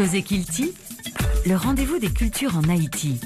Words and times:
Cosé 0.00 0.22
Kilti, 0.22 0.72
le 1.44 1.56
rendez-vous 1.56 1.98
des 1.98 2.08
cultures 2.10 2.56
en 2.56 2.66
Haïti. 2.70 3.20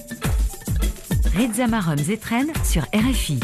Reza 1.36 1.68
Marom 1.68 1.98
Zetren 1.98 2.48
sur 2.64 2.82
RFI. 2.92 3.38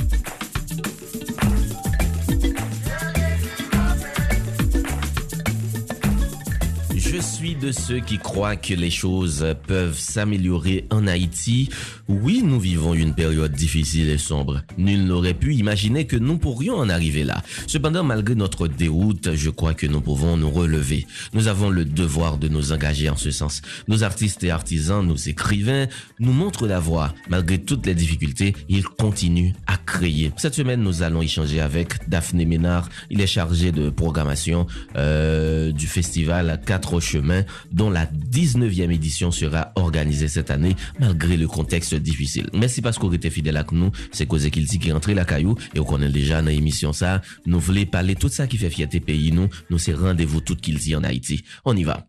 Je 7.12 7.20
suis 7.20 7.56
de 7.56 7.72
ceux 7.72 7.98
qui 7.98 8.19
croient 8.19 8.54
que 8.54 8.72
les 8.72 8.90
choses 8.90 9.44
peuvent 9.66 9.98
s'améliorer 9.98 10.87
en 10.90 11.08
Haïti. 11.08 11.68
Oui, 12.06 12.40
nous 12.44 12.60
vivons 12.60 12.94
une 12.94 13.14
période 13.14 13.50
difficile 13.50 14.08
et 14.10 14.18
sombre. 14.18 14.62
Nul 14.78 15.06
n'aurait 15.06 15.35
pu 15.35 15.56
imaginer 15.56 16.06
que 16.06 16.16
nous 16.16 16.38
pourrions 16.38 16.77
en 16.77 16.88
arriver 16.88 17.24
là. 17.24 17.42
Cependant, 17.66 18.04
malgré 18.04 18.36
notre 18.36 18.68
déroute, 18.68 19.34
je 19.34 19.50
crois 19.50 19.74
que 19.74 19.88
nous 19.88 20.00
pouvons 20.00 20.36
nous 20.36 20.50
relever. 20.50 21.04
Nous 21.32 21.48
avons 21.48 21.68
le 21.68 21.84
devoir 21.84 22.38
de 22.38 22.46
nous 22.46 22.70
engager 22.70 23.10
en 23.10 23.16
ce 23.16 23.32
sens. 23.32 23.60
Nos 23.88 24.04
artistes 24.04 24.45
et 24.45 24.52
artisans, 24.52 25.04
nos 25.04 25.16
écrivains, 25.16 25.88
nous 26.20 26.32
montrent 26.32 26.68
la 26.68 26.78
voie. 26.78 27.12
Malgré 27.28 27.58
toutes 27.58 27.86
les 27.86 27.96
difficultés, 27.96 28.54
ils 28.68 28.84
continuent 28.84 29.54
à 29.66 29.77
créer. 29.78 30.30
Cette 30.36 30.54
semaine, 30.54 30.82
nous 30.82 31.02
allons 31.02 31.22
échanger 31.22 31.60
avec 31.60 32.08
Daphné 32.08 32.45
Ménard. 32.45 32.88
Il 33.10 33.20
est 33.20 33.27
chargé 33.27 33.72
de 33.72 33.90
programmation 33.90 34.68
euh, 34.95 35.72
du 35.72 35.88
festival 35.88 36.60
4 36.64 36.99
chemin 37.00 37.45
dont 37.72 37.90
la 37.90 38.06
19e 38.06 38.90
édition 38.90 39.30
sera 39.30 39.72
organisée 39.77 40.28
cette 40.28 40.50
année 40.50 40.77
malgré 40.98 41.36
le 41.36 41.48
contexte 41.48 41.95
difficile. 41.95 42.48
Merci 42.52 42.82
parce 42.82 42.98
qu'on 42.98 43.12
était 43.12 43.30
fidèle 43.30 43.56
avec 43.56 43.73
nous. 43.73 43.90
C'est 44.12 44.26
Cause 44.26 44.48
Kilti 44.48 44.78
qui 44.78 44.90
est 44.90 44.92
rentré 44.92 45.14
la 45.14 45.24
caillou 45.24 45.56
et 45.74 45.80
on 45.80 45.84
connaît 45.84 46.10
déjà 46.10 46.42
dans 46.42 46.48
l'émission 46.48 46.92
ça. 46.92 47.23
Nous 47.46 47.60
voulons 47.60 47.84
parler 47.86 48.14
tout 48.14 48.28
ça 48.28 48.46
qui 48.46 48.56
fait 48.56 48.70
fierté 48.70 49.00
pays 49.00 49.32
nous. 49.32 49.48
Nous 49.70 49.78
c'est 49.78 49.95
rendez-vous 49.95 50.40
tout 50.40 50.56
Kilti 50.56 50.95
en 50.95 51.04
Haïti. 51.04 51.45
On 51.64 51.76
y 51.76 51.84
va. 51.84 52.06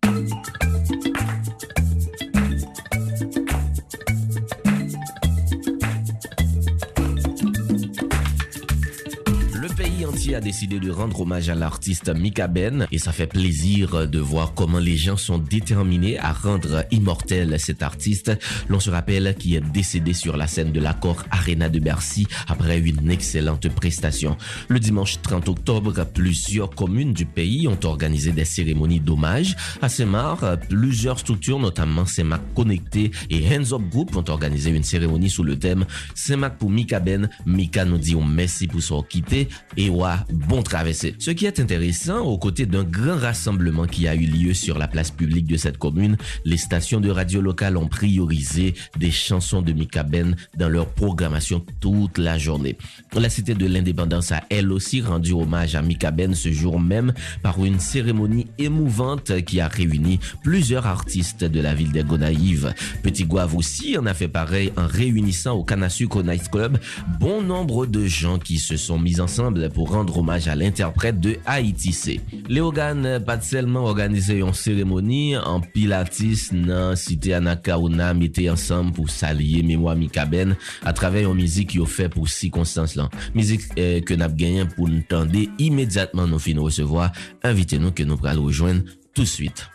A 10.36 10.40
décidé 10.40 10.80
de 10.80 10.90
rendre 10.92 11.22
hommage 11.22 11.50
à 11.50 11.56
l'artiste 11.56 12.10
Mika 12.10 12.48
Ben 12.48 12.88
et 12.92 12.98
ça 13.00 13.12
fait 13.12 13.28
plaisir 13.28 14.08
de 14.08 14.20
voir 14.20 14.54
comment 14.54 14.80
les 14.80 14.96
gens 14.96 15.18
sont 15.18 15.38
déterminés 15.38 16.18
à 16.20 16.32
rendre 16.32 16.86
immortel 16.92 17.60
cet 17.60 17.84
artiste. 17.84 18.32
L'on 18.70 18.80
se 18.80 18.90
rappelle 18.90 19.36
qu'il 19.38 19.56
est 19.56 19.72
décédé 19.72 20.14
sur 20.14 20.38
la 20.38 20.48
scène 20.48 20.72
de 20.72 20.80
l'accord 20.80 21.24
Arena 21.32 21.70
de 21.70 21.80
Bercy 21.80 22.28
après 22.48 22.80
une 22.80 23.10
excellente 23.12 23.68
prestation. 23.70 24.38
Le 24.70 24.80
dimanche 24.80 25.22
30 25.22 25.50
octobre, 25.50 26.06
plusieurs 26.14 26.70
communes 26.70 27.14
du 27.14 27.26
pays 27.26 27.68
ont 27.68 27.80
organisé 27.84 28.32
des 28.32 28.46
cérémonies 28.46 29.00
d'hommage 29.00 29.56
à 29.82 29.90
Semar. 29.90 30.58
Plusieurs 30.70 31.20
structures, 31.20 31.60
notamment 31.60 32.06
Semac 32.06 32.42
Connecté 32.56 33.12
et 33.30 33.44
Hands 33.48 33.74
Up 33.74 33.82
Group 33.90 34.16
ont 34.16 34.30
organisé 34.30 34.70
une 34.70 34.84
cérémonie 34.84 35.30
sous 35.30 35.44
le 35.44 35.58
thème 35.60 35.86
Semac 36.16 36.58
pour 36.58 36.70
Mika 36.70 37.00
Ben. 37.00 37.30
Mika 37.46 37.86
nous 37.86 37.98
dit 37.98 38.16
merci 38.16 38.68
pour 38.68 38.82
son 38.82 39.04
quitté 39.04 39.50
et 39.78 39.90
bon 40.30 40.64
traversé. 40.64 41.16
Ce 41.20 41.32
qui 41.32 41.46
est 41.46 41.60
intéressant, 41.60 42.20
aux 42.20 42.38
côtés 42.38 42.66
d'un 42.66 42.84
grand 42.84 43.18
rassemblement 43.18 43.86
qui 43.86 44.08
a 44.08 44.16
eu 44.16 44.26
lieu 44.26 44.54
sur 44.54 44.78
la 44.78 44.88
place 44.88 45.12
publique 45.12 45.46
de 45.48 45.58
cette 45.58 45.78
commune, 45.78 46.18
les 46.46 46.58
stations 46.58 47.00
de 47.00 47.10
radio 47.10 47.42
locales 47.42 47.78
ont 47.78 47.88
priorisé 47.88 48.74
des 48.98 49.12
chansons 49.12 49.62
de 49.62 49.74
Mika 49.74 50.04
Ben 50.04 50.36
dans 50.58 50.70
leur 50.70 50.88
programmation 50.88 51.64
toute 51.80 52.18
la 52.18 52.38
journée. 52.38 52.78
La 53.14 53.30
Cité 53.30 53.54
de 53.54 53.66
l'Indépendance 53.66 54.32
a 54.32 54.42
elle 54.50 54.72
aussi 54.72 55.02
rendu 55.02 55.34
hommage 55.34 55.76
à 55.76 55.82
Mika 55.82 56.12
Ben 56.12 56.34
ce 56.34 56.52
jour 56.52 56.80
même 56.80 57.14
par 57.42 57.64
une 57.64 57.80
cérémonie 57.80 58.48
émouvante 58.58 59.44
qui 59.46 59.60
a 59.60 59.68
réuni 59.68 60.20
plusieurs 60.44 60.88
artistes 60.88 61.44
de 61.44 61.60
la 61.62 61.74
ville 61.74 61.92
des 61.92 62.04
Gonaïves. 62.04 62.74
Petit 63.04 63.26
Guave 63.26 63.56
aussi 63.56 63.98
en 63.98 64.06
a 64.06 64.14
fait 64.14 64.28
pareil 64.28 64.72
en 64.78 64.88
réunissant 64.88 65.54
au 65.54 65.64
Kanasuko 65.64 66.24
Night 66.24 66.50
Club 66.50 66.80
bon 67.20 67.42
nombre 67.42 67.86
de 67.86 68.06
gens 68.06 68.40
qui 68.40 68.58
se 68.58 68.78
sont 68.78 69.00
mis 69.00 69.20
ensemble 69.20 69.70
pour 69.70 69.92
rendre 69.92 70.11
rendre 70.12 70.20
hommage 70.20 70.48
à 70.48 70.56
l'interprète 70.56 71.20
de 71.20 71.38
Haïti 71.46 71.94
C. 71.94 72.20
Léogan 72.50 73.20
pat 73.26 73.44
selman 73.46 73.86
organize 73.88 74.36
yon 74.36 74.54
seremoni 74.58 75.38
an 75.40 75.64
pilatis 75.74 76.50
nan 76.52 76.98
site 77.00 77.34
Anakarouna 77.38 78.12
mette 78.18 78.46
ansam 78.52 78.92
pou 78.96 79.12
salye 79.12 79.64
Memwa 79.66 79.96
Mikaben 79.96 80.56
a 80.84 80.94
travè 80.98 81.24
yon 81.26 81.40
mizik 81.40 81.78
yo 81.80 81.88
fè 81.90 82.10
pou 82.12 82.30
si 82.30 82.52
konstans 82.54 82.98
lan. 83.00 83.12
Mizik 83.38 83.70
eh, 83.78 84.02
ke 84.06 84.20
nap 84.20 84.36
genyen 84.40 84.70
pou 84.76 84.92
nou 84.92 85.04
tende 85.08 85.48
imediatman 85.62 86.30
nou 86.32 86.44
fin 86.44 86.60
recevoa. 86.62 87.12
Invite 87.48 87.80
nou 87.82 87.96
ke 87.96 88.08
nou 88.08 88.20
pral 88.20 88.42
rejoen 88.44 88.84
tout 89.16 89.30
suite. 89.30 89.70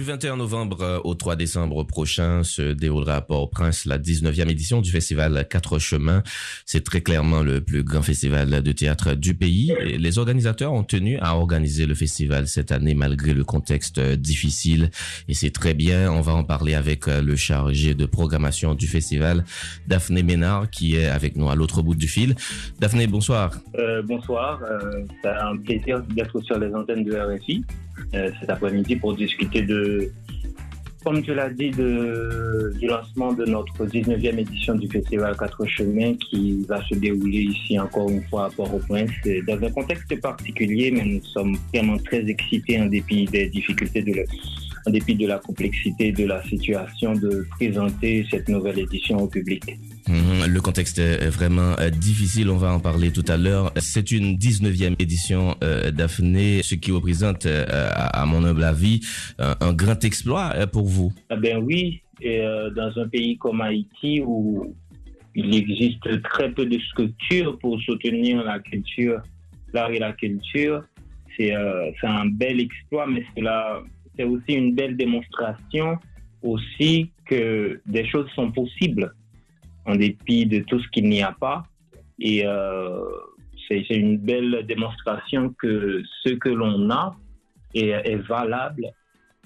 Du 0.00 0.06
21 0.06 0.38
novembre 0.38 1.02
au 1.04 1.14
3 1.14 1.36
décembre 1.36 1.84
prochain 1.84 2.42
se 2.42 2.72
déroulera 2.72 3.16
à 3.16 3.20
Port-au-Prince 3.20 3.84
la 3.84 3.98
19e 3.98 4.48
édition 4.48 4.80
du 4.80 4.90
festival 4.90 5.46
Quatre 5.46 5.78
Chemins. 5.78 6.22
C'est 6.64 6.82
très 6.82 7.02
clairement 7.02 7.42
le 7.42 7.60
plus 7.60 7.84
grand 7.84 8.00
festival 8.00 8.62
de 8.62 8.72
théâtre 8.72 9.12
du 9.12 9.34
pays. 9.34 9.74
Les 9.98 10.16
organisateurs 10.16 10.72
ont 10.72 10.84
tenu 10.84 11.18
à 11.18 11.36
organiser 11.36 11.84
le 11.84 11.94
festival 11.94 12.48
cette 12.48 12.72
année 12.72 12.94
malgré 12.94 13.34
le 13.34 13.44
contexte 13.44 14.00
difficile. 14.00 14.90
Et 15.28 15.34
c'est 15.34 15.50
très 15.50 15.74
bien. 15.74 16.10
On 16.10 16.22
va 16.22 16.32
en 16.32 16.44
parler 16.44 16.74
avec 16.74 17.06
le 17.06 17.36
chargé 17.36 17.92
de 17.92 18.06
programmation 18.06 18.74
du 18.74 18.86
festival, 18.86 19.44
Daphné 19.86 20.22
Ménard, 20.22 20.70
qui 20.70 20.96
est 20.96 21.08
avec 21.08 21.36
nous 21.36 21.50
à 21.50 21.54
l'autre 21.54 21.82
bout 21.82 21.94
du 21.94 22.08
fil. 22.08 22.36
Daphné, 22.78 23.06
bonsoir. 23.06 23.52
Euh, 23.78 24.00
bonsoir. 24.00 24.62
Euh, 24.62 25.04
c'est 25.22 25.28
un 25.28 25.58
plaisir 25.58 26.00
d'être 26.16 26.40
sur 26.40 26.58
les 26.58 26.74
antennes 26.74 27.04
de 27.04 27.14
RFI 27.14 27.62
euh, 27.68 27.89
cet 28.12 28.48
après-midi 28.48 28.96
pour 28.96 29.14
discuter 29.14 29.62
de, 29.62 30.10
comme 31.04 31.22
tu 31.22 31.34
l'as 31.34 31.50
dit, 31.50 31.70
du 31.70 32.86
lancement 32.86 33.32
de 33.32 33.44
notre 33.46 33.86
19e 33.86 34.38
édition 34.38 34.74
du 34.74 34.88
Festival 34.88 35.36
4 35.36 35.66
Chemins 35.66 36.14
qui 36.14 36.64
va 36.68 36.82
se 36.86 36.94
dérouler 36.94 37.42
ici 37.54 37.78
encore 37.78 38.10
une 38.10 38.22
fois 38.24 38.46
à 38.46 38.50
Port-au-Prince. 38.50 39.10
Dans 39.46 39.62
un 39.62 39.70
contexte 39.70 40.20
particulier, 40.20 40.90
mais 40.90 41.04
nous 41.04 41.22
sommes 41.24 41.56
vraiment 41.72 41.96
très 41.98 42.24
excités 42.28 42.80
en 42.80 42.86
dépit 42.86 43.24
des 43.26 43.48
difficultés 43.48 44.02
de 44.02 44.12
en 44.86 44.90
dépit 44.90 45.14
de 45.14 45.26
la 45.26 45.38
complexité 45.38 46.12
de 46.12 46.24
la 46.24 46.42
situation 46.44 47.12
de 47.14 47.46
présenter 47.50 48.26
cette 48.30 48.48
nouvelle 48.48 48.78
édition 48.78 49.18
au 49.18 49.26
public. 49.26 49.62
Le 50.08 50.58
contexte 50.60 50.98
est 50.98 51.28
vraiment 51.28 51.76
difficile, 51.92 52.50
on 52.50 52.56
va 52.56 52.72
en 52.72 52.80
parler 52.80 53.12
tout 53.12 53.24
à 53.28 53.36
l'heure. 53.36 53.72
C'est 53.76 54.10
une 54.10 54.36
19e 54.36 54.94
édition 54.98 55.56
euh, 55.62 55.90
Daphné, 55.90 56.62
ce 56.62 56.74
qui 56.74 56.90
représente, 56.90 57.46
euh, 57.46 57.64
à 57.94 58.26
mon 58.26 58.44
humble 58.44 58.64
avis, 58.64 59.00
un 59.38 59.72
grand 59.72 60.04
exploit 60.04 60.54
pour 60.72 60.86
vous. 60.86 61.12
Eh 61.30 61.36
bien 61.36 61.58
oui, 61.58 62.02
et 62.20 62.40
euh, 62.40 62.70
dans 62.70 62.90
un 62.98 63.08
pays 63.08 63.36
comme 63.38 63.60
Haïti 63.60 64.22
où 64.24 64.74
il 65.34 65.54
existe 65.54 66.22
très 66.22 66.50
peu 66.50 66.66
de 66.66 66.78
structures 66.80 67.58
pour 67.58 67.80
soutenir 67.82 68.42
la 68.42 68.58
culture, 68.58 69.22
l'art 69.72 69.90
et 69.90 69.98
la 69.98 70.12
culture, 70.12 70.82
c'est 71.36 71.54
un 71.54 72.26
bel 72.26 72.60
exploit, 72.60 73.06
mais 73.06 73.24
cela 73.36 73.80
c'est 74.20 74.26
aussi 74.26 74.52
une 74.52 74.74
belle 74.74 74.96
démonstration 74.96 75.98
aussi 76.42 77.10
que 77.24 77.80
des 77.86 78.06
choses 78.06 78.28
sont 78.34 78.52
possibles 78.52 79.14
en 79.86 79.96
dépit 79.96 80.44
de 80.44 80.58
tout 80.60 80.78
ce 80.78 80.88
qu'il 80.88 81.08
n'y 81.08 81.22
a 81.22 81.32
pas. 81.32 81.62
Et 82.18 82.46
euh, 82.46 83.00
c'est 83.66 83.88
une 83.88 84.18
belle 84.18 84.66
démonstration 84.66 85.54
que 85.58 86.02
ce 86.22 86.34
que 86.34 86.50
l'on 86.50 86.90
a 86.90 87.16
est, 87.74 88.16
valable 88.28 88.92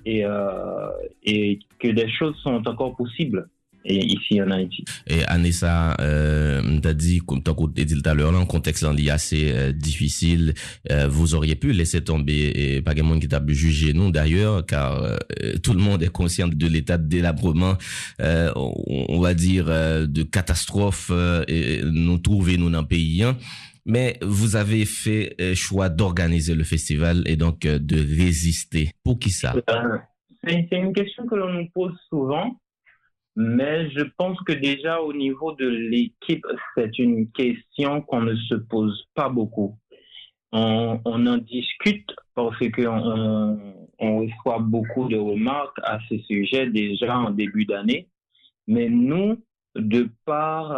euh, 0.08 0.90
et 1.22 1.60
que 1.78 1.88
des 1.88 2.08
choses 2.08 2.36
sont 2.38 2.66
encore 2.66 2.96
possibles 2.96 3.48
et 3.84 4.04
ici 4.04 4.40
en 4.40 4.50
Haïti. 4.50 4.84
Et 5.06 5.24
Anessa, 5.24 5.96
euh, 6.00 6.80
t'as 6.80 6.94
dit, 6.94 7.18
comme 7.18 7.42
tu 7.42 7.50
as 7.50 7.84
dit 7.84 8.02
tout 8.02 8.08
à 8.08 8.14
l'heure, 8.14 8.34
un 8.34 8.46
contexte 8.46 8.84
est 8.84 9.10
assez 9.10 9.52
euh, 9.52 9.72
difficile, 9.72 10.54
euh, 10.90 11.06
vous 11.08 11.34
auriez 11.34 11.54
pu 11.54 11.72
laisser 11.72 12.02
tomber, 12.02 12.52
et 12.54 12.82
pas 12.82 12.94
quelqu'un 12.94 13.20
qui 13.20 13.28
t'a 13.28 13.42
jugé 13.46 13.92
nous 13.92 14.10
d'ailleurs, 14.10 14.64
car 14.64 15.02
euh, 15.02 15.16
tout 15.62 15.74
le 15.74 15.80
monde 15.80 16.02
est 16.02 16.10
conscient 16.10 16.48
de 16.48 16.66
l'état 16.66 16.98
de 16.98 17.06
délabrement, 17.06 17.76
euh, 18.20 18.50
on, 18.56 19.06
on, 19.08 19.20
va 19.20 19.34
dire, 19.34 19.66
de 19.66 20.22
catastrophe, 20.22 21.10
et 21.48 21.80
nous 21.84 22.18
trouver 22.18 22.56
nous 22.56 22.70
dans 22.70 22.82
le 22.82 22.86
pays. 22.86 23.22
Hein. 23.22 23.36
Mais 23.86 24.18
vous 24.22 24.56
avez 24.56 24.86
fait 24.86 25.36
choix 25.54 25.90
d'organiser 25.90 26.54
le 26.54 26.64
festival 26.64 27.22
et 27.26 27.36
donc 27.36 27.60
de 27.60 27.96
résister. 27.96 28.90
Pour 29.02 29.18
qui 29.18 29.30
ça? 29.30 29.54
C'est 30.46 30.68
une 30.72 30.92
question 30.92 31.26
que 31.26 31.34
l'on 31.34 31.52
nous 31.52 31.68
pose 31.74 31.92
souvent. 32.08 32.58
Mais 33.36 33.90
je 33.90 34.02
pense 34.16 34.40
que 34.42 34.52
déjà 34.52 35.00
au 35.00 35.12
niveau 35.12 35.52
de 35.52 35.66
l'équipe, 35.66 36.46
c'est 36.76 36.98
une 36.98 37.30
question 37.32 38.00
qu'on 38.02 38.22
ne 38.22 38.36
se 38.36 38.54
pose 38.54 39.06
pas 39.14 39.28
beaucoup. 39.28 39.76
On, 40.52 41.00
on 41.04 41.26
en 41.26 41.38
discute 41.38 42.14
parce 42.34 42.56
qu'on 42.70 43.74
on 43.98 44.18
reçoit 44.20 44.60
beaucoup 44.60 45.08
de 45.08 45.16
remarques 45.16 45.78
à 45.82 45.98
ce 46.08 46.18
sujet 46.18 46.70
déjà 46.70 47.16
en 47.18 47.30
début 47.30 47.64
d'année. 47.64 48.08
Mais 48.68 48.88
nous, 48.88 49.42
de 49.74 50.08
par 50.24 50.72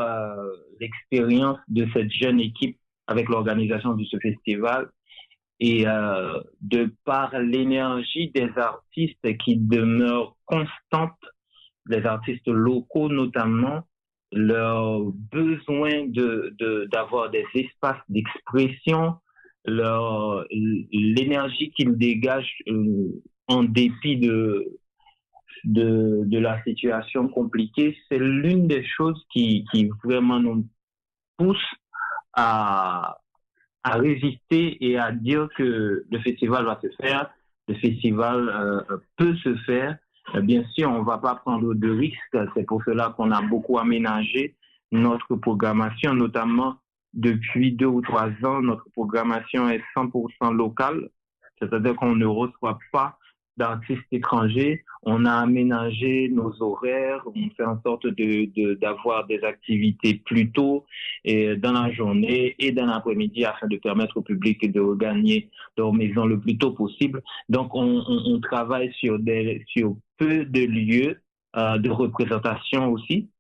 l'expérience 0.80 1.58
de 1.68 1.86
cette 1.92 2.10
jeune 2.10 2.40
équipe 2.40 2.78
avec 3.06 3.28
l'organisation 3.28 3.94
de 3.94 4.04
ce 4.04 4.16
festival 4.18 4.88
et 5.60 5.84
de 5.84 6.94
par 7.04 7.38
l'énergie 7.38 8.30
des 8.30 8.50
artistes 8.56 9.36
qui 9.38 9.56
demeurent 9.56 10.36
constantes, 10.46 11.18
des 11.88 12.04
artistes 12.04 12.48
locaux 12.48 13.08
notamment, 13.08 13.82
leur 14.32 15.02
besoin 15.32 16.06
de 16.08 16.54
d'avoir 16.90 17.30
des 17.30 17.44
espaces 17.54 18.02
d'expression, 18.08 19.16
leur 19.64 20.44
l'énergie 20.50 21.70
qu'ils 21.70 21.96
dégagent 21.96 22.62
euh, 22.68 23.22
en 23.48 23.62
dépit 23.62 24.16
de, 24.16 24.78
de 25.64 26.38
la 26.38 26.62
situation 26.64 27.28
compliquée, 27.28 27.96
c'est 28.08 28.18
l'une 28.18 28.66
des 28.66 28.84
choses 28.84 29.24
qui 29.32 29.64
qui 29.70 29.88
vraiment 30.04 30.40
nous 30.40 30.66
pousse 31.36 31.74
à 32.32 33.18
à 33.84 33.98
résister 33.98 34.84
et 34.84 34.98
à 34.98 35.12
dire 35.12 35.48
que 35.56 36.04
le 36.10 36.18
festival 36.18 36.64
va 36.64 36.80
se 36.82 36.88
faire, 37.00 37.30
le 37.68 37.74
festival 37.76 38.48
euh, 38.48 38.96
peut 39.16 39.36
se 39.36 39.54
faire 39.58 39.96
bien 40.42 40.64
sûr, 40.74 40.90
on 40.90 41.00
ne 41.00 41.04
va 41.04 41.18
pas 41.18 41.36
prendre 41.36 41.74
de 41.74 41.90
risques. 41.90 42.38
C'est 42.54 42.64
pour 42.64 42.82
cela 42.84 43.14
qu'on 43.16 43.30
a 43.30 43.42
beaucoup 43.42 43.78
aménagé 43.78 44.54
notre 44.92 45.36
programmation, 45.36 46.14
notamment 46.14 46.76
depuis 47.12 47.72
deux 47.72 47.86
ou 47.86 48.02
trois 48.02 48.28
ans, 48.44 48.60
notre 48.60 48.88
programmation 48.90 49.68
est 49.68 49.82
100% 49.96 50.54
locale, 50.54 51.08
c'est-à-dire 51.58 51.96
qu'on 51.96 52.14
ne 52.14 52.26
reçoit 52.26 52.78
pas 52.92 53.18
d'artistes 53.56 54.06
étrangers. 54.12 54.84
On 55.02 55.24
a 55.24 55.32
aménagé 55.32 56.28
nos 56.28 56.52
horaires, 56.60 57.22
on 57.26 57.50
fait 57.56 57.64
en 57.64 57.80
sorte 57.82 58.06
de 58.06 58.74
d'avoir 58.74 59.26
des 59.26 59.42
activités 59.44 60.14
plus 60.24 60.50
tôt 60.50 60.84
et 61.24 61.56
dans 61.56 61.72
la 61.72 61.92
journée 61.92 62.54
et 62.58 62.72
dans 62.72 62.86
l'après-midi 62.86 63.44
afin 63.44 63.68
de 63.68 63.76
permettre 63.76 64.16
au 64.16 64.22
public 64.22 64.70
de 64.70 64.80
regagner 64.80 65.50
leur 65.78 65.92
maison 65.92 66.26
le 66.26 66.40
plus 66.40 66.58
tôt 66.58 66.72
possible. 66.72 67.22
Donc 67.48 67.74
on, 67.74 68.02
on, 68.06 68.34
on 68.34 68.40
travaille 68.40 68.92
sur 68.94 69.18
des 69.18 69.64
sur 69.68 69.96
peu 70.18 70.44
de 70.44 70.64
lieux 70.64 71.20
euh, 71.56 71.78
de 71.78 71.90
représentation 71.90 72.92
aussi. 72.92 73.30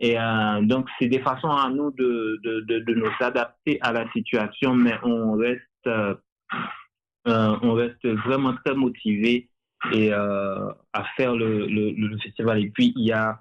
Et 0.00 0.18
euh, 0.18 0.60
donc 0.62 0.88
c'est 0.98 1.08
des 1.08 1.20
façons 1.20 1.48
à 1.48 1.70
nous 1.70 1.90
de, 1.92 2.40
de, 2.42 2.60
de, 2.60 2.78
de 2.80 2.94
nous 2.94 3.10
adapter 3.20 3.78
à 3.80 3.92
la 3.92 4.10
situation, 4.12 4.74
mais 4.74 4.94
on 5.04 5.34
reste 5.34 5.62
euh, 5.86 6.14
on 7.26 7.72
reste 7.72 8.06
vraiment 8.06 8.54
très 8.64 8.74
motivé 8.74 9.48
et 9.92 10.12
euh, 10.12 10.70
à 10.92 11.04
faire 11.16 11.34
le, 11.34 11.66
le, 11.66 11.90
le, 11.92 12.18
festival. 12.18 12.62
Et 12.62 12.70
puis, 12.70 12.92
il 12.96 13.06
y 13.06 13.12
a, 13.12 13.40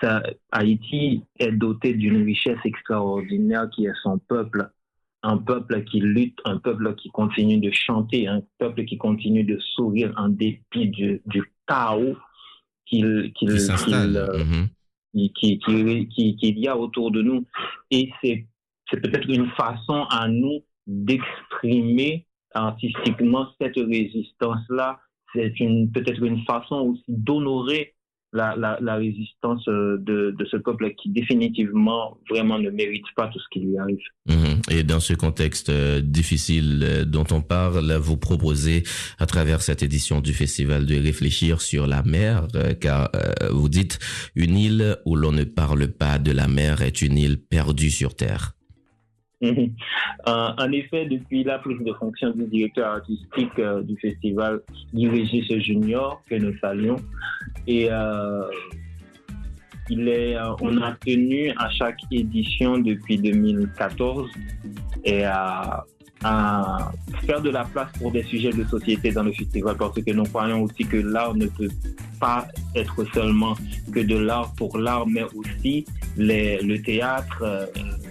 ça, 0.00 0.22
Haïti 0.50 1.24
est 1.38 1.52
doté 1.52 1.94
d'une 1.94 2.24
richesse 2.24 2.58
extraordinaire 2.64 3.68
qui 3.70 3.86
est 3.86 3.94
son 4.02 4.18
peuple. 4.18 4.70
Un 5.22 5.38
peuple 5.38 5.82
qui 5.84 6.00
lutte, 6.00 6.38
un 6.44 6.58
peuple 6.58 6.94
qui 6.94 7.10
continue 7.10 7.58
de 7.58 7.70
chanter, 7.72 8.28
un 8.28 8.42
peuple 8.58 8.84
qui 8.84 8.96
continue 8.96 9.44
de 9.44 9.58
sourire 9.74 10.12
en 10.16 10.28
dépit 10.28 10.88
du, 10.88 11.20
du 11.26 11.42
chaos 11.66 12.16
qu'il 12.84 13.32
qu'il 13.34 13.48
qui, 15.34 15.58
qui, 15.58 15.58
qui, 16.08 16.36
qui, 16.36 16.52
y 16.52 16.68
a 16.68 16.76
autour 16.76 17.10
de 17.10 17.22
nous. 17.22 17.44
Et 17.90 18.10
c'est 18.22 18.46
peut-être 18.90 19.28
une 19.28 19.50
façon 19.52 20.04
à 20.10 20.28
nous 20.28 20.62
d'exprimer 20.86 22.26
artistiquement 22.54 23.48
cette 23.60 23.76
résistance-là 23.76 25.00
c'est 25.34 25.58
une, 25.60 25.90
peut-être 25.92 26.22
une 26.22 26.44
façon 26.44 26.76
aussi 26.76 27.04
d'honorer 27.08 27.96
la, 28.32 28.54
la, 28.56 28.78
la, 28.80 28.96
résistance 28.96 29.66
euh, 29.68 29.96
de, 29.98 30.34
de, 30.36 30.44
ce 30.46 30.56
peuple 30.56 30.92
qui 30.94 31.10
définitivement 31.10 32.18
vraiment 32.28 32.58
ne 32.58 32.70
mérite 32.70 33.06
pas 33.14 33.28
tout 33.28 33.38
ce 33.38 33.46
qui 33.50 33.60
lui 33.60 33.78
arrive. 33.78 33.98
Mhm. 34.28 34.60
Et 34.70 34.82
dans 34.82 35.00
ce 35.00 35.14
contexte 35.14 35.70
euh, 35.70 36.00
difficile 36.00 36.82
euh, 36.84 37.04
dont 37.04 37.24
on 37.30 37.40
parle, 37.40 37.92
vous 37.94 38.16
proposez 38.16 38.82
à 39.18 39.26
travers 39.26 39.62
cette 39.62 39.82
édition 39.82 40.20
du 40.20 40.34
festival 40.34 40.86
de 40.86 40.96
réfléchir 40.96 41.60
sur 41.60 41.86
la 41.86 42.02
mer, 42.02 42.46
car 42.80 43.10
vous 43.50 43.68
dites 43.68 43.98
une 44.34 44.56
île 44.56 44.96
où 45.06 45.16
l'on 45.16 45.32
ne 45.32 45.44
parle 45.44 45.88
pas 45.88 46.18
de 46.18 46.32
la 46.32 46.48
mer 46.48 46.82
est 46.82 47.00
une 47.02 47.16
île 47.16 47.38
perdue 47.38 47.90
sur 47.90 48.14
terre. 48.14 48.55
Euh, 50.28 50.50
en 50.58 50.72
effet, 50.72 51.06
depuis 51.06 51.44
la 51.44 51.58
prise 51.58 51.78
de 51.78 51.92
fonction 51.92 52.30
du 52.30 52.46
directeur 52.46 52.88
artistique 52.94 53.58
euh, 53.58 53.82
du 53.82 53.96
festival, 53.98 54.60
du 54.92 55.08
Régis 55.08 55.46
Junior, 55.58 56.20
que 56.28 56.34
nous 56.34 56.56
saluons, 56.58 56.96
et 57.66 57.86
euh, 57.90 58.42
il 59.88 60.08
est, 60.08 60.36
on 60.60 60.82
a 60.82 60.92
tenu 60.94 61.52
à 61.58 61.70
chaque 61.70 62.00
édition 62.10 62.78
depuis 62.78 63.18
2014 63.18 64.28
et 65.04 65.24
à 65.24 65.84
à 66.24 66.92
faire 67.26 67.40
de 67.40 67.50
la 67.50 67.64
place 67.64 67.88
pour 67.98 68.10
des 68.10 68.22
sujets 68.22 68.50
de 68.50 68.64
société 68.64 69.12
dans 69.12 69.22
le 69.22 69.32
festival 69.32 69.76
parce 69.76 70.00
que 70.00 70.10
nous 70.12 70.24
croyons 70.24 70.62
aussi 70.62 70.84
que 70.84 70.96
l'art 70.96 71.34
ne 71.34 71.46
peut 71.46 71.68
pas 72.18 72.46
être 72.74 73.04
seulement 73.12 73.54
que 73.92 74.00
de 74.00 74.16
l'art 74.16 74.52
pour 74.56 74.78
l'art, 74.78 75.06
mais 75.06 75.24
aussi 75.34 75.84
le 76.16 76.76
théâtre, 76.78 77.42
euh, 77.42 77.66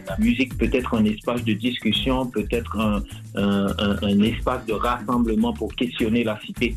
la 0.07 0.18
musique 0.19 0.56
peut 0.57 0.69
être 0.72 0.94
un 0.96 1.06
espace 1.06 1.44
de 1.44 1.54
discussion, 1.54 2.28
peut 2.28 2.48
être 2.52 2.80
un, 2.80 3.02
un, 3.36 4.22
espace 4.22 4.66
de 4.68 4.74
rassemblement 4.74 5.54
pour 5.54 5.74
questionner 5.75 6.24
la 6.24 6.40
cité. 6.42 6.75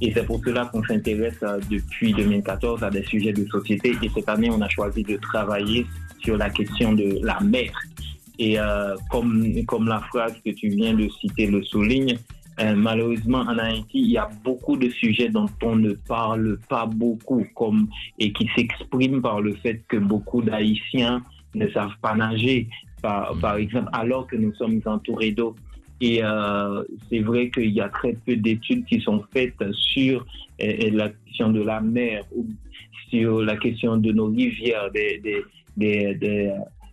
Et 0.00 0.12
c'est 0.14 0.24
pour 0.24 0.40
cela 0.42 0.64
qu'on 0.72 0.82
s'intéresse 0.82 1.38
depuis 1.70 2.14
2014 2.14 2.82
à 2.82 2.88
des 2.88 3.04
sujets 3.04 3.34
de 3.34 3.46
société. 3.48 3.94
Et 4.02 4.10
cette 4.14 4.28
année, 4.30 4.48
on 4.50 4.62
a 4.62 4.68
choisi 4.70 5.02
de 5.02 5.16
travailler 5.18 5.86
sur 6.22 6.38
la 6.38 6.48
question 6.48 6.94
de 6.94 7.18
la 7.22 7.38
mer 7.40 7.70
et 8.40 8.58
euh, 8.58 8.96
comme, 9.10 9.64
comme 9.66 9.86
la 9.86 10.00
phrase 10.00 10.34
que 10.42 10.50
tu 10.50 10.68
viens 10.68 10.94
de 10.94 11.06
citer 11.20 11.46
le 11.46 11.62
souligne, 11.62 12.16
euh, 12.58 12.74
malheureusement 12.74 13.40
en 13.40 13.58
Haïti, 13.58 14.00
il 14.00 14.12
y 14.12 14.16
a 14.16 14.30
beaucoup 14.42 14.78
de 14.78 14.88
sujets 14.88 15.28
dont 15.28 15.48
on 15.62 15.76
ne 15.76 15.92
parle 15.92 16.58
pas 16.68 16.86
beaucoup 16.86 17.46
comme, 17.54 17.88
et 18.18 18.32
qui 18.32 18.48
s'expriment 18.56 19.20
par 19.20 19.42
le 19.42 19.54
fait 19.56 19.82
que 19.88 19.98
beaucoup 19.98 20.40
d'Haïtiens 20.42 21.22
ne 21.54 21.68
savent 21.68 21.98
pas 22.00 22.14
nager, 22.14 22.66
par, 23.02 23.38
par 23.40 23.56
exemple, 23.56 23.90
alors 23.92 24.26
que 24.26 24.36
nous 24.36 24.54
sommes 24.54 24.80
entourés 24.86 25.32
d'eau. 25.32 25.54
Et 26.00 26.20
euh, 26.24 26.82
c'est 27.10 27.20
vrai 27.20 27.50
qu'il 27.50 27.72
y 27.72 27.80
a 27.82 27.90
très 27.90 28.14
peu 28.24 28.36
d'études 28.36 28.86
qui 28.86 29.02
sont 29.02 29.22
faites 29.34 29.62
sur 29.72 30.24
euh, 30.62 30.90
la 30.92 31.10
question 31.10 31.50
de 31.50 31.62
la 31.62 31.82
mer 31.82 32.22
ou 32.34 32.46
sur 33.10 33.42
la 33.42 33.56
question 33.56 33.98
de 33.98 34.12
nos 34.12 34.28
rivières, 34.28 34.90
des, 34.92 35.18
des, 35.18 35.42
des, 35.76 36.14
des, 36.14 36.52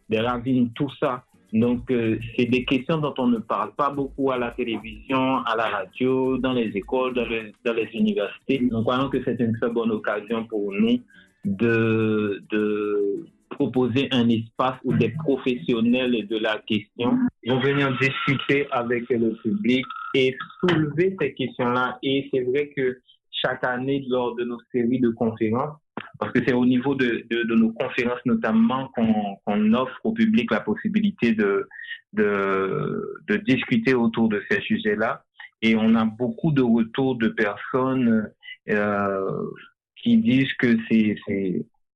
des 0.10 0.20
ravines, 0.20 0.70
tout 0.76 0.92
ça. 1.00 1.24
Donc, 1.54 1.90
euh, 1.92 2.20
c'est 2.36 2.46
des 2.46 2.66
questions 2.66 2.98
dont 2.98 3.14
on 3.18 3.28
ne 3.28 3.38
parle 3.38 3.74
pas 3.76 3.90
beaucoup 3.90 4.32
à 4.32 4.38
la 4.38 4.52
télévision, 4.52 5.38
à 5.46 5.56
la 5.56 5.68
radio, 5.68 6.38
dans 6.38 6.54
les 6.54 6.72
écoles, 6.76 7.14
dans, 7.14 7.26
dans 7.66 7.74
les 7.74 7.90
universités. 7.94 8.60
Nous 8.60 8.82
croyons 8.82 9.10
que 9.10 9.24
c'est 9.24 9.40
une 9.40 9.54
très 9.58 9.70
bonne 9.70 9.92
occasion 9.92 10.46
pour 10.46 10.74
nous 10.74 11.00
de, 11.46 12.44
de 12.52 13.26
proposer 13.50 14.08
un 14.12 14.28
espace 14.30 14.76
où 14.84 14.94
des 14.94 15.10
professionnels 15.10 16.28
de 16.28 16.38
la 16.38 16.60
question 16.68 17.18
vont 17.48 17.60
venir 17.60 17.98
discuter 18.00 18.68
avec 18.72 19.10
le 19.10 19.34
public 19.42 19.86
et 20.14 20.36
soulever 20.60 21.16
ces 21.20 21.34
questions-là. 21.34 21.98
Et 22.04 22.30
c'est 22.32 22.42
vrai 22.42 22.70
que 22.76 23.00
chaque 23.32 23.64
année, 23.64 24.04
lors 24.10 24.36
de 24.36 24.44
nos 24.44 24.60
séries 24.72 25.00
de 25.00 25.10
conférences, 25.10 25.78
parce 26.20 26.32
que 26.32 26.40
c'est 26.46 26.54
au 26.54 26.66
niveau 26.66 26.96
de, 26.96 27.26
de, 27.30 27.44
de, 27.44 27.56
nos 27.56 27.72
conférences 27.72 28.20
notamment 28.26 28.90
qu'on 28.90 29.74
offre 29.74 30.00
au 30.04 30.14
public 30.14 30.52
la 30.52 30.62
possibilité 30.62 31.34
de, 31.34 31.68
de, 32.14 33.22
de 33.28 33.36
discuter 33.38 33.94
autour 33.94 34.30
de 34.30 34.44
ces 34.50 34.62
sujets-là. 34.62 35.24
Et 35.62 35.76
on 35.76 35.96
a 35.96 36.06
beaucoup 36.06 36.52
de 36.52 36.62
retours 36.62 37.16
de 37.16 37.30
personnes 37.30 38.30
euh, 38.70 39.52
qui 39.96 40.18
disent 40.18 40.54
que 40.60 40.78
c'est, 40.90 41.16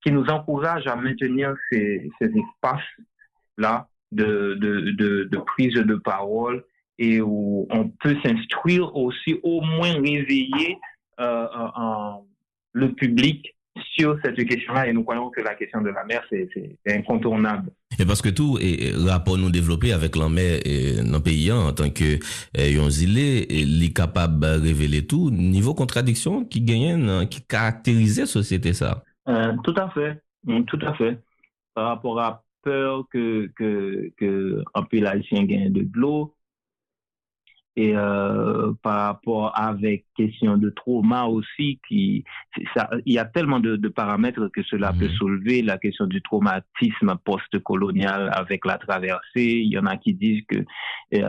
qui 0.04 0.12
nous 0.12 0.26
encouragent 0.26 0.88
à 0.88 0.96
maintenir 0.96 1.54
ces, 1.72 2.10
ces 2.20 2.28
espaces-là 2.28 3.88
de, 4.12 4.56
de, 4.56 5.24
de, 5.24 5.38
prise 5.38 5.74
de 5.74 5.96
parole 5.96 6.64
et 6.98 7.22
où 7.22 7.68
on 7.70 7.90
peut 7.90 8.18
s'instruire 8.24 8.96
aussi, 8.96 9.40
au 9.44 9.62
moins 9.62 9.94
réveiller 9.94 10.78
euh, 11.20 11.48
le 12.74 12.94
public 12.94 13.56
sur 13.98 14.18
cette 14.24 14.44
question-là 14.48 14.88
et 14.88 14.94
nous 14.94 15.04
croyons 15.04 15.30
que 15.30 15.42
la 15.42 15.56
question 15.56 15.82
de 15.82 15.90
la 15.90 16.04
mer, 16.06 16.24
c'est 16.30 16.50
incontournable. 16.88 17.72
Et 18.00 18.06
parce 18.06 18.22
que 18.22 18.30
tout 18.30 18.58
est 18.62 18.94
rapport 18.96 19.38
nous 19.38 19.50
développer 19.50 19.92
avec 19.92 20.16
la 20.16 20.30
mer 20.30 20.60
et 20.66 21.02
nos 21.04 21.20
pays 21.20 21.52
en 21.52 21.74
tant 21.74 21.90
que 21.90 22.20
yon 22.58 22.90
zilé, 22.90 23.46
est 23.50 23.94
capable 23.94 24.40
de 24.40 24.68
révéler 24.68 25.06
tout, 25.06 25.30
niveau 25.30 25.74
contradiction 25.74 26.46
qui 26.46 26.62
gagne, 26.62 27.28
qui 27.28 27.42
caractérise 27.42 28.20
la 28.20 28.26
société 28.26 28.74
ça. 28.74 29.04
Euh, 29.28 29.54
tout 29.64 29.76
à 29.78 29.90
fait, 29.90 30.22
mm, 30.46 30.64
tout 30.64 30.80
à 30.82 30.94
fait. 30.94 31.20
Par 31.74 31.88
rapport 31.88 32.20
à 32.20 32.44
peur 32.64 33.06
que, 33.12 33.52
que, 33.56 34.12
que 34.18 34.64
un 34.74 34.84
peu 34.84 35.00
l'haïtien 35.00 35.44
gagne 35.44 35.72
de 35.72 35.88
l'eau, 35.94 36.34
et 37.78 37.96
euh, 37.96 38.74
par 38.84 39.06
rapport 39.08 39.58
avec 39.58 40.06
question 40.18 40.58
de 40.58 40.70
trauma 40.70 41.24
aussi 41.26 41.80
qui 41.88 42.26
ça 42.76 42.90
il 43.06 43.14
y 43.14 43.18
a 43.18 43.24
tellement 43.24 43.62
de, 43.62 43.78
de 43.78 43.88
paramètres 43.88 44.50
que 44.54 44.62
cela 44.64 44.92
peut 44.92 45.06
mhm. 45.06 45.16
soulever. 45.16 45.62
La 45.62 45.78
question 45.78 46.06
du 46.06 46.22
traumatisme 46.22 47.16
post-colonial 47.24 48.30
avec 48.34 48.66
la 48.66 48.78
traversée. 48.78 49.62
Il 49.64 49.72
y 49.72 49.78
en 49.78 49.86
a 49.86 49.96
qui 49.96 50.14
disent 50.14 50.44
que 50.50 50.58
euh, 51.14 51.28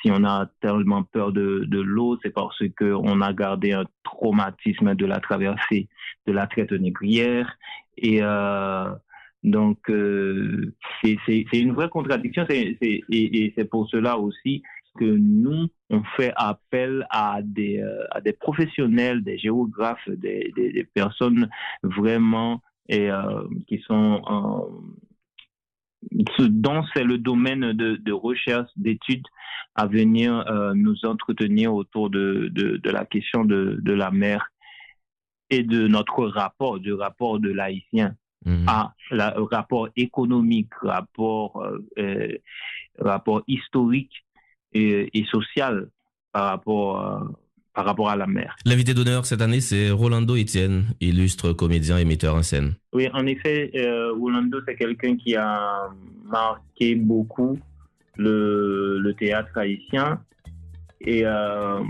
si 0.00 0.10
on 0.12 0.24
a 0.24 0.48
tellement 0.60 1.02
peur 1.02 1.32
de, 1.32 1.64
de 1.66 1.80
l'eau 1.80 2.18
c'est 2.22 2.30
parce 2.30 2.62
que 2.76 2.92
on 2.92 3.20
a 3.20 3.32
gardé 3.32 3.72
un 3.72 3.84
traumatisme 4.04 4.94
de 4.94 5.06
la 5.06 5.18
traversée 5.18 5.88
de 6.26 6.32
la 6.32 6.46
traite 6.46 6.72
négrière. 6.72 7.58
Et 7.96 8.18
euh, 8.22 8.90
donc, 9.42 9.90
euh, 9.90 10.74
c'est 11.02 11.52
une 11.52 11.72
vraie 11.72 11.88
contradiction. 11.88 12.46
Et, 12.50 12.76
et 13.10 13.52
c'est 13.56 13.64
pour 13.64 13.88
cela 13.88 14.18
aussi 14.18 14.62
que 14.98 15.04
nous, 15.04 15.68
on 15.90 16.02
fait 16.16 16.32
appel 16.36 17.06
à 17.10 17.40
des, 17.42 17.80
euh, 17.80 18.04
à 18.10 18.20
des 18.20 18.32
professionnels, 18.32 19.22
des 19.22 19.38
géographes, 19.38 20.08
des, 20.08 20.52
des, 20.56 20.84
personnes 20.92 21.48
vraiment 21.82 22.60
et, 22.88 23.10
euh, 23.10 23.44
qui 23.66 23.78
sont 23.86 24.20
dont 26.38 26.84
c'est 26.94 27.04
le 27.04 27.18
domaine 27.18 27.72
de, 27.72 27.96
de 27.96 28.12
recherche, 28.12 28.70
d'études 28.76 29.26
à 29.74 29.86
venir 29.86 30.44
euh, 30.48 30.72
nous 30.74 31.04
entretenir 31.04 31.74
autour 31.74 32.10
de, 32.10 32.48
de, 32.52 32.76
de 32.76 32.90
la 32.90 33.04
question 33.04 33.44
de, 33.44 33.78
de, 33.80 33.92
la 33.92 34.10
mer 34.10 34.50
et 35.50 35.62
de 35.62 35.86
notre 35.86 36.26
rapport, 36.26 36.78
du 36.78 36.92
rapport 36.92 37.40
de 37.40 37.50
l'haïtien 37.50 38.14
mhm. 38.44 38.66
à 38.68 38.94
la, 39.10 39.34
rapport 39.50 39.88
économique, 39.96 40.72
rapport, 40.82 41.64
euh, 41.98 42.38
rapport 42.98 43.42
historique 43.46 44.24
et, 44.72 45.08
et 45.12 45.24
sociale 45.26 45.88
par 46.32 46.44
rapport, 46.44 47.00
euh, 47.00 47.20
par 47.74 47.84
rapport 47.84 48.10
à 48.10 48.16
la 48.16 48.26
mer. 48.26 48.56
L'invité 48.64 48.94
d'honneur 48.94 49.26
cette 49.26 49.40
année, 49.40 49.60
c'est 49.60 49.90
Rolando 49.90 50.36
Etienne, 50.36 50.86
illustre 51.00 51.52
comédien 51.52 51.98
et 51.98 52.04
metteur 52.04 52.34
en 52.34 52.42
scène. 52.42 52.74
Oui, 52.92 53.08
en 53.12 53.26
effet, 53.26 53.70
euh, 53.76 54.12
Rolando, 54.12 54.58
c'est 54.66 54.76
quelqu'un 54.76 55.16
qui 55.16 55.36
a 55.36 55.88
marqué 56.24 56.94
beaucoup 56.94 57.58
le, 58.16 58.98
le 58.98 59.14
théâtre 59.14 59.56
haïtien 59.56 60.20
et 61.00 61.22
euh, 61.24 61.80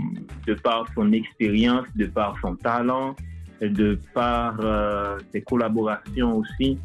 de 0.45 0.53
par 0.53 0.85
son 0.93 1.11
expérience, 1.11 1.85
de 1.95 2.05
par 2.05 2.35
son 2.41 2.55
talent, 2.55 3.15
de 3.61 3.99
par 4.13 4.57
euh, 4.59 5.17
ses 5.31 5.41
collaborations 5.41 6.37
aussi, 6.37 6.77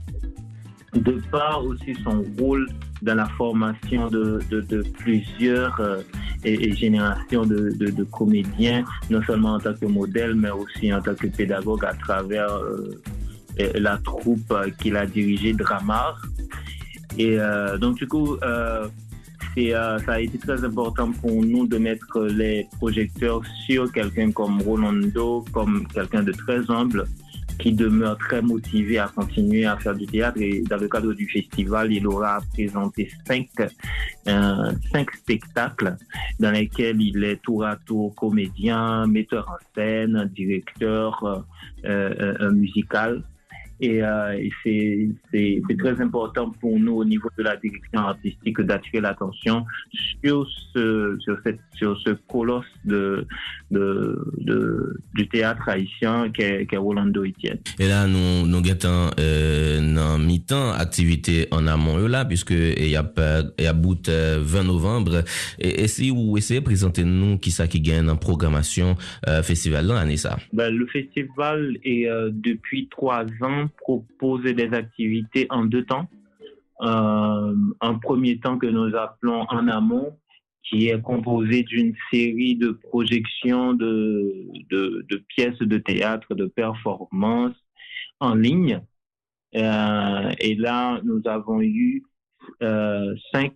de 0.95 1.21
par 1.31 1.65
aussi 1.65 1.95
son 2.03 2.25
rôle 2.39 2.69
dans 3.03 3.15
la 3.15 3.27
formation 3.27 4.09
de, 4.09 4.41
de, 4.51 4.83
plusieurs 4.99 5.79
euh, 5.81 6.01
et, 6.45 6.73
générations 6.73 7.45
de, 7.45 7.71
de, 7.71 8.05
comédiens, 8.05 8.85
non 9.11 9.23
seulement 9.23 9.55
en 9.55 9.61
tant 9.61 9.75
que 9.75 9.87
modèle, 9.87 10.35
mais 10.35 10.51
aussi 10.51 10.93
en 10.93 11.01
tant 11.03 11.15
que 11.15 11.27
pédagogue 11.27 11.85
à 11.85 11.95
travers 11.95 12.51
euh, 12.51 13.01
la 13.75 13.99
troupe 13.99 14.55
qu'il 14.81 14.97
a 14.97 15.07
dirigée, 15.07 15.53
Dramar. 15.53 16.21
Et 17.19 17.39
euh, 17.39 17.77
donc, 17.79 17.97
du 17.97 18.07
coup, 18.09 18.37
ça 18.41 18.89
a 20.09 20.21
été 20.21 20.39
très 20.39 20.65
important 20.65 21.13
pour 21.13 21.45
nous 21.45 21.67
de 21.67 21.79
mettre 21.79 22.23
les 22.23 22.67
projecteurs 22.79 23.43
sur 23.67 23.93
quelqu'un 23.93 24.33
comme 24.33 24.63
Rolando, 24.63 25.45
comme 25.53 25.87
quelqu'un 25.89 26.23
de 26.23 26.33
très 26.33 26.69
humble, 26.71 27.05
qui 27.59 27.73
demeure 27.73 28.19
très 28.19 28.43
motivé 28.43 28.99
à 28.99 29.09
continuer 29.15 29.65
à 29.67 29.77
faire 29.77 29.95
du 29.95 30.07
théâtre. 30.07 30.41
Et 30.41 30.63
dans 30.63 30.77
le 30.77 30.89
cadre 30.89 31.13
du 31.13 31.29
festival, 31.29 31.93
il 31.93 32.07
aura 32.07 32.41
présenté 32.53 33.11
cinq, 33.27 33.49
euh, 34.29 34.73
cinq 34.93 35.11
spectacles 35.15 35.97
dans 36.41 36.51
lesquels 36.51 37.01
il 37.01 37.23
est 37.25 37.41
tour 37.43 37.65
à 37.65 37.77
tour 37.77 38.15
comédien, 38.15 39.07
metteur 39.07 39.49
en 39.49 39.59
scène, 39.75 40.31
directeur 40.35 41.45
euh, 41.85 42.35
euh, 42.41 42.51
musical. 42.53 43.23
Et, 43.85 44.03
euh, 44.03 44.49
c'est 44.63 45.77
très 45.79 46.01
important 46.01 46.51
pour 46.61 46.79
nous 46.79 46.95
au 46.95 47.05
niveau 47.05 47.29
de 47.37 47.43
la 47.43 47.57
direction 47.57 48.01
artistique 48.01 48.61
d'attirer 48.63 49.01
l'attention 49.01 49.65
sur 50.23 50.49
ce, 50.73 51.17
sur, 51.21 51.37
cette, 51.45 51.61
sur 51.75 51.99
ce 52.01 52.11
colosse 52.29 52.65
de, 52.85 53.27
de, 53.71 54.19
de 54.39 54.97
du 55.15 55.29
théâtre 55.29 55.69
haïtien 55.69 56.31
qu'est 56.31 56.67
qu 56.67 56.77
Rolando 56.77 57.25
Etienne. 57.25 57.59
Et 57.79 57.89
là, 57.89 58.07
nous, 58.07 58.47
nous 58.47 58.63
guettons 58.63 59.11
euh, 59.19 60.19
mi-temps 60.19 60.73
activité 60.73 61.47
en 61.51 61.67
amont 61.67 61.99
là, 62.07 62.25
puisque 62.25 62.53
il 62.53 62.89
y 62.89 62.97
a, 62.97 63.05
il 63.59 63.65
y 63.65 63.67
a 63.67 63.73
bout 63.73 64.09
20 64.09 64.13
euh, 64.13 64.63
novembre. 64.63 65.25
Et, 65.59 65.83
et 65.83 65.89
si 65.89 66.11
vous 66.11 66.37
essayez 66.37 66.61
de 66.61 66.65
présenter 66.65 67.05
nous 67.05 67.39
qui 67.39 67.51
ça 67.51 67.69
qui 67.69 67.81
gagne 67.81 68.09
en 68.09 68.17
programmation 68.17 68.97
euh, 69.29 69.43
festival 69.43 69.87
là, 69.87 69.99
Anissa? 69.99 70.39
Ben, 70.53 70.75
le 70.75 70.87
festival 70.87 71.77
est 71.85 72.09
euh, 72.09 72.31
depuis 72.33 72.89
trois 72.89 73.25
ans 73.43 73.69
proposer 73.79 74.55
des 74.55 74.73
activités 74.73 75.47
en 75.51 75.65
deux 75.65 75.85
temps. 75.85 76.09
Euh, 76.83 77.55
un 77.81 77.95
premier 77.99 78.39
temps 78.39 78.59
que 78.59 78.67
nous 78.67 78.95
appelons 78.97 79.47
en 79.49 79.69
amont, 79.69 80.19
qui 80.65 80.89
est 80.89 81.01
composé 81.01 81.63
d'une 81.63 81.95
série 82.11 82.57
de 82.57 82.71
projections 82.71 83.75
de, 83.75 84.47
de, 84.71 85.25
pièces 85.29 85.59
de 85.59 85.79
théâtre, 85.79 86.35
de 86.35 86.47
performances 86.47 87.57
en 88.21 88.35
ligne. 88.35 88.81
Euh, 89.55 90.33
et 90.41 90.55
là, 90.55 91.01
nous 91.05 91.21
avons 91.27 91.61
eu 91.61 92.03
euh, 92.63 93.15
cinq 93.33 93.55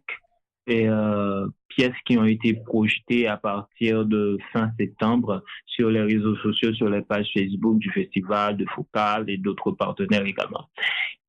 euh, 0.71 1.49
pièces 1.69 1.97
qui 2.05 2.19
ont 2.19 2.25
été 2.25 2.55
projetées 2.55 3.27
à 3.27 3.37
partir 3.37 4.05
de 4.05 4.39
fin 4.53 4.71
septembre 4.79 5.43
sur 5.67 5.91
les 5.91 6.03
réseaux 6.03 6.37
sociaux, 6.37 6.75
sur 6.75 6.89
les 6.89 7.03
pages 7.03 7.31
Facebook 7.33 7.79
du 7.79 7.91
festival, 7.91 8.57
de 8.57 8.67
Focal 8.75 9.29
et 9.29 9.39
d'autres 9.39 9.73
partenaires 9.73 10.25
également. 10.25 10.69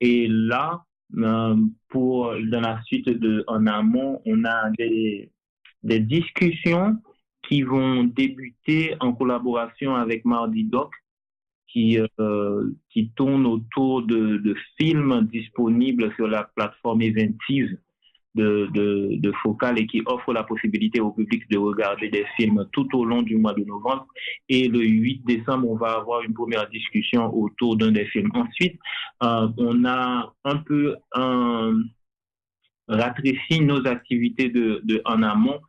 Et 0.02 0.28
là, 0.28 0.84
euh, 1.18 1.56
pour 1.90 2.34
dans 2.52 2.62
la 2.62 2.82
suite 2.84 3.10
de 3.10 3.44
en 3.48 3.66
amont, 3.68 4.22
on 4.26 4.46
a 4.46 4.70
des, 4.78 5.32
discussions 5.84 6.98
qui 7.48 7.62
vont 7.64 8.04
débuter 8.04 8.96
en 9.00 9.14
collaboration 9.14 9.96
avec 9.96 10.26
Mardi 10.26 10.66
Doc, 10.66 10.92
qui, 11.68 12.00
euh, 12.20 12.72
qui 12.90 13.12
tourne 13.12 13.46
autour 13.46 14.04
de, 14.04 14.38
de 14.38 14.56
films 14.78 15.28
disponibles 15.32 16.14
sur 16.16 16.28
la 16.28 16.44
plateforme 16.44 17.02
Eventive 17.02 17.78
de, 18.36 19.32
Focal 19.44 19.80
et 19.80 19.88
qui 19.88 20.02
offre 20.06 20.34
la 20.34 20.44
possibilité 20.44 21.00
au 21.00 21.12
public 21.12 21.50
de 21.50 21.58
regarder 21.58 22.10
des 22.10 22.26
films 22.36 22.68
tout 22.72 22.88
au 22.96 23.06
long 23.06 23.22
du 23.22 23.38
mois 23.38 23.54
de 23.54 23.64
novembre. 23.64 24.08
Et 24.50 24.68
le 24.68 24.82
8 24.82 25.26
décembre, 25.26 25.70
on 25.70 25.76
va 25.76 25.94
avoir 25.94 26.22
une 26.22 26.34
première 26.34 26.70
discussion 26.70 27.34
autour 27.34 27.78
d'un 27.78 27.92
des 27.92 28.06
films. 28.06 28.32
Ensuite, 28.34 28.80
euh, 29.24 29.48
on 29.58 29.86
a 29.86 30.34
un 30.44 30.58
peu 30.58 30.96
un, 31.14 31.82
ratréci 32.88 33.62
nos 33.62 33.86
activités 33.86 34.50
de, 34.50 35.02
en 35.06 35.24
amont 35.24 35.60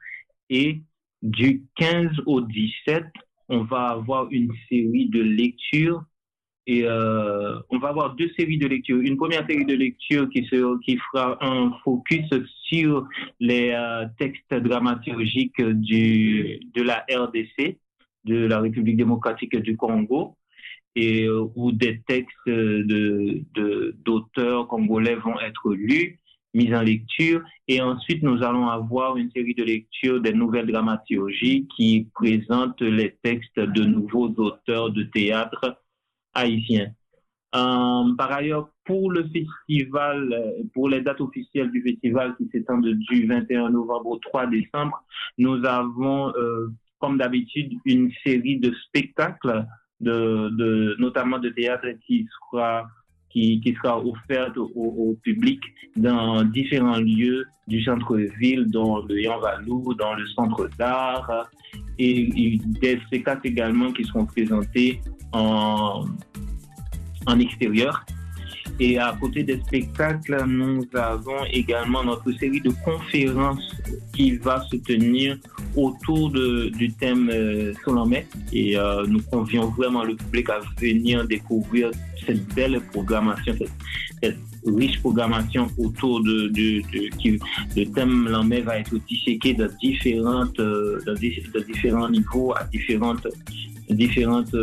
et 0.49 0.81
du 1.23 1.65
15 1.77 2.09
au 2.27 2.41
17, 2.41 3.05
on 3.51 3.65
va 3.65 3.91
avoir 3.91 4.29
une 4.31 4.53
série 4.69 5.09
de 5.11 5.21
lectures 5.21 6.03
et 6.67 6.85
euh, 6.85 7.59
on 7.71 7.79
va 7.79 7.89
avoir 7.89 8.15
deux 8.15 8.31
séries 8.39 8.59
de 8.59 8.67
lectures. 8.67 9.01
Une 9.01 9.17
première 9.17 9.47
série 9.47 9.65
de 9.65 9.75
lectures 9.75 10.29
qui, 10.29 10.49
qui 10.85 10.99
fera 10.99 11.39
un 11.41 11.73
focus 11.83 12.29
sur 12.69 13.09
les 13.41 13.71
euh, 13.71 14.07
textes 14.19 14.55
dramaturgiques 14.55 15.61
du, 15.61 16.61
de 16.75 16.83
la 16.83 17.05
RDC, 17.11 17.79
de 18.25 18.47
la 18.47 18.61
République 18.61 18.97
démocratique 18.97 19.57
du 19.57 19.77
Congo, 19.77 20.37
et 20.95 21.25
euh, 21.25 21.49
où 21.57 21.73
des 21.73 22.03
textes 22.07 22.47
de, 22.47 23.43
d'auteurs 24.05 24.69
congolais 24.69 25.15
vont 25.15 25.41
être 25.41 25.73
lus, 25.73 26.19
mis 26.53 26.75
en 26.75 26.83
lecture. 26.83 27.43
Et 27.69 27.81
ensuite, 27.81 28.23
nous 28.23 28.43
allons 28.43 28.69
avoir 28.69 29.17
une 29.17 29.31
série 29.31 29.55
de 29.55 29.65
lectures 29.65 30.21
des 30.21 30.35
nouvelles 30.35 30.67
dramaturgies 30.67 31.67
qui 31.75 32.09
présentent 32.15 32.83
les 32.83 33.17
textes 33.23 33.59
de 33.59 33.85
nouveaux 33.85 34.29
auteurs 34.37 34.91
de 34.91 35.05
théâtre 35.05 35.81
haïtien. 36.35 36.93
Euh, 37.55 38.15
par 38.17 38.33
ailleurs, 38.33 38.71
pour 38.85 39.11
le 39.11 39.25
festival, 39.25 40.33
euh, 40.33 40.63
pour 40.73 40.89
les 40.89 41.01
dates 41.01 41.21
officielles 41.21 41.71
du 41.71 41.83
festival 41.83 42.37
qui 42.37 42.49
s'étendent 42.53 42.87
du 42.87 43.27
21 43.27 43.71
novembre 43.71 44.11
au 44.11 44.19
3 44.19 44.47
décembre, 44.47 45.03
nous 45.37 45.65
avons, 45.65 46.33
euh, 46.37 46.69
comme 47.01 47.19
d'habitude, 47.19 47.73
une 47.85 48.13
série 48.25 48.59
de 48.59 48.73
spectacles, 48.87 49.67
de, 49.99 50.49
de, 50.51 50.97
notamment 51.01 51.39
de 51.39 51.49
théâtre 51.49 51.89
qui 52.07 52.29
sera 52.53 52.87
qui, 53.31 53.75
sera 53.81 53.99
offerte 53.99 54.57
au, 54.57 55.17
public 55.23 55.61
dans 55.97 56.43
différents 56.45 56.99
lieux 56.99 57.47
du 57.69 57.83
centre-ville, 57.83 58.67
dans 58.71 59.01
le 59.07 59.21
Yanvalou, 59.21 59.95
dans 59.95 60.15
le 60.15 60.27
centre 60.29 60.69
d'art, 60.79 61.49
et, 61.99 62.55
et, 62.55 62.61
des 62.81 62.99
spectacles 63.07 63.47
également 63.47 63.93
qui 63.93 64.05
seront 64.05 64.27
présentés 64.27 65.01
en, 65.33 66.05
en 67.27 67.39
extérieur. 67.39 68.05
Et 68.81 68.99
à 68.99 69.15
côté 69.21 69.43
des 69.43 69.61
spectacles, 69.61 70.43
nous 70.47 70.87
avons 70.95 71.45
également 71.53 72.03
notre 72.03 72.33
série 72.33 72.63
de 72.63 72.71
conférences 72.83 73.77
qui 74.15 74.39
va 74.39 74.65
se 74.71 74.77
tenir 74.77 75.37
autour 75.77 76.31
du 76.31 76.91
thème 76.99 77.29
euh, 77.31 77.75
Solomé 77.85 78.27
et 78.55 78.79
euh, 78.79 79.05
nous 79.07 79.21
convions 79.31 79.69
vraiment 79.69 80.03
le 80.03 80.17
public 80.17 80.49
à 80.49 80.61
venir 80.81 81.27
découvrir 81.27 81.91
cette 82.27 82.43
belle 82.55 82.81
programmation, 82.93 83.55
cette, 84.23 84.39
riche 84.67 85.01
programmation 85.01 85.69
autour 85.79 86.23
de, 86.23 86.49
qui, 87.19 87.39
le 87.77 87.85
thème 87.87 88.29
va 88.65 88.79
être 88.79 88.95
disséqué 89.09 89.55
de 89.55 89.71
différentes 89.81 90.61
euh, 90.61 91.01
de, 91.07 91.61
différents 91.65 92.11
niveaux 92.11 92.53
à 92.55 92.65
différentes 92.65 93.27
différentes 93.89 94.55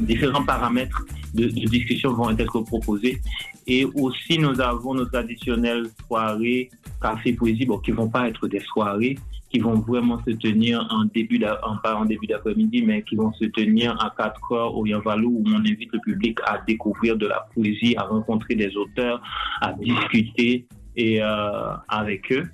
différents 0.00 0.44
paramètres 0.44 1.04
de, 1.38 1.48
de, 1.48 2.08
vont 2.08 2.30
être 2.30 2.60
proposés 2.62 3.20
et 3.66 3.84
aussi, 3.84 4.38
nous 4.38 4.60
avons 4.60 4.94
nos 4.94 5.04
traditionnelles 5.04 5.86
soirées 6.06 6.70
café 7.02 7.34
poésie, 7.34 7.66
bon, 7.66 7.78
qui 7.78 7.90
vont 7.90 8.08
pas 8.08 8.28
être 8.28 8.48
des 8.48 8.60
soirées, 8.60 9.18
qui 9.50 9.58
vont 9.58 9.74
vraiment 9.80 10.18
se 10.26 10.30
tenir 10.32 10.86
en 10.90 11.04
début, 11.04 11.38
en, 11.62 11.76
pas 11.76 11.94
en 11.94 12.06
début 12.06 12.26
d'après-midi, 12.26 12.82
mais 12.82 13.02
qui 13.02 13.16
vont 13.16 13.32
se 13.34 13.44
tenir 13.44 13.92
à 14.02 14.14
4 14.16 14.52
heures 14.52 14.76
au 14.76 14.86
Yanvalou, 14.86 15.30
où 15.30 15.44
on 15.46 15.60
invite 15.60 15.92
le 15.92 16.00
public 16.00 16.38
à 16.46 16.58
découvrir 16.66 17.16
de 17.16 17.26
la 17.26 17.46
poésie, 17.54 17.94
à 17.98 18.04
rencontrer 18.04 18.54
des 18.54 18.74
auteurs, 18.74 19.22
à 19.60 19.74
discuter 19.74 20.66
et 20.96 21.22
euh, 21.22 21.74
avec 21.88 22.32
eux. 22.32 22.48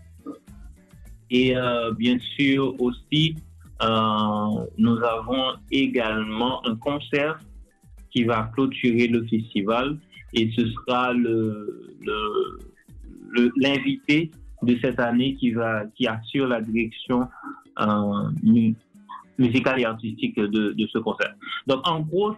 Et 1.30 1.56
euh, 1.56 1.92
bien 1.92 2.18
sûr 2.36 2.74
aussi, 2.80 3.36
euh, 3.82 4.66
nous 4.78 4.98
avons 4.98 5.54
également 5.70 6.64
un 6.66 6.76
concert 6.76 7.38
qui 8.14 8.22
va 8.22 8.50
clôturer 8.54 9.08
le 9.08 9.26
festival 9.26 9.98
et 10.34 10.50
ce 10.56 10.66
sera 10.70 11.12
le, 11.12 11.98
l'invité 13.56 14.30
de 14.62 14.78
cette 14.80 15.00
année 15.00 15.34
qui 15.34 15.50
va 15.50 15.84
qui 15.96 16.06
assure 16.06 16.46
la 16.46 16.60
direction 16.60 17.28
euh, 17.80 18.30
musicale 19.36 19.80
et 19.80 19.84
artistique 19.84 20.38
de, 20.38 20.86
ce 20.92 20.98
concert. 20.98 21.34
Donc 21.66 21.86
en 21.88 22.00
gros, 22.00 22.36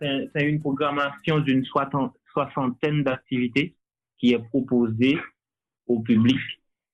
c'est 0.00 0.48
une 0.48 0.60
programmation 0.60 1.40
d'une 1.40 1.64
soixantaine 2.32 3.02
d'activités 3.02 3.74
qui 4.18 4.32
est 4.34 4.38
proposée 4.38 5.18
au 5.88 6.00
public 6.00 6.38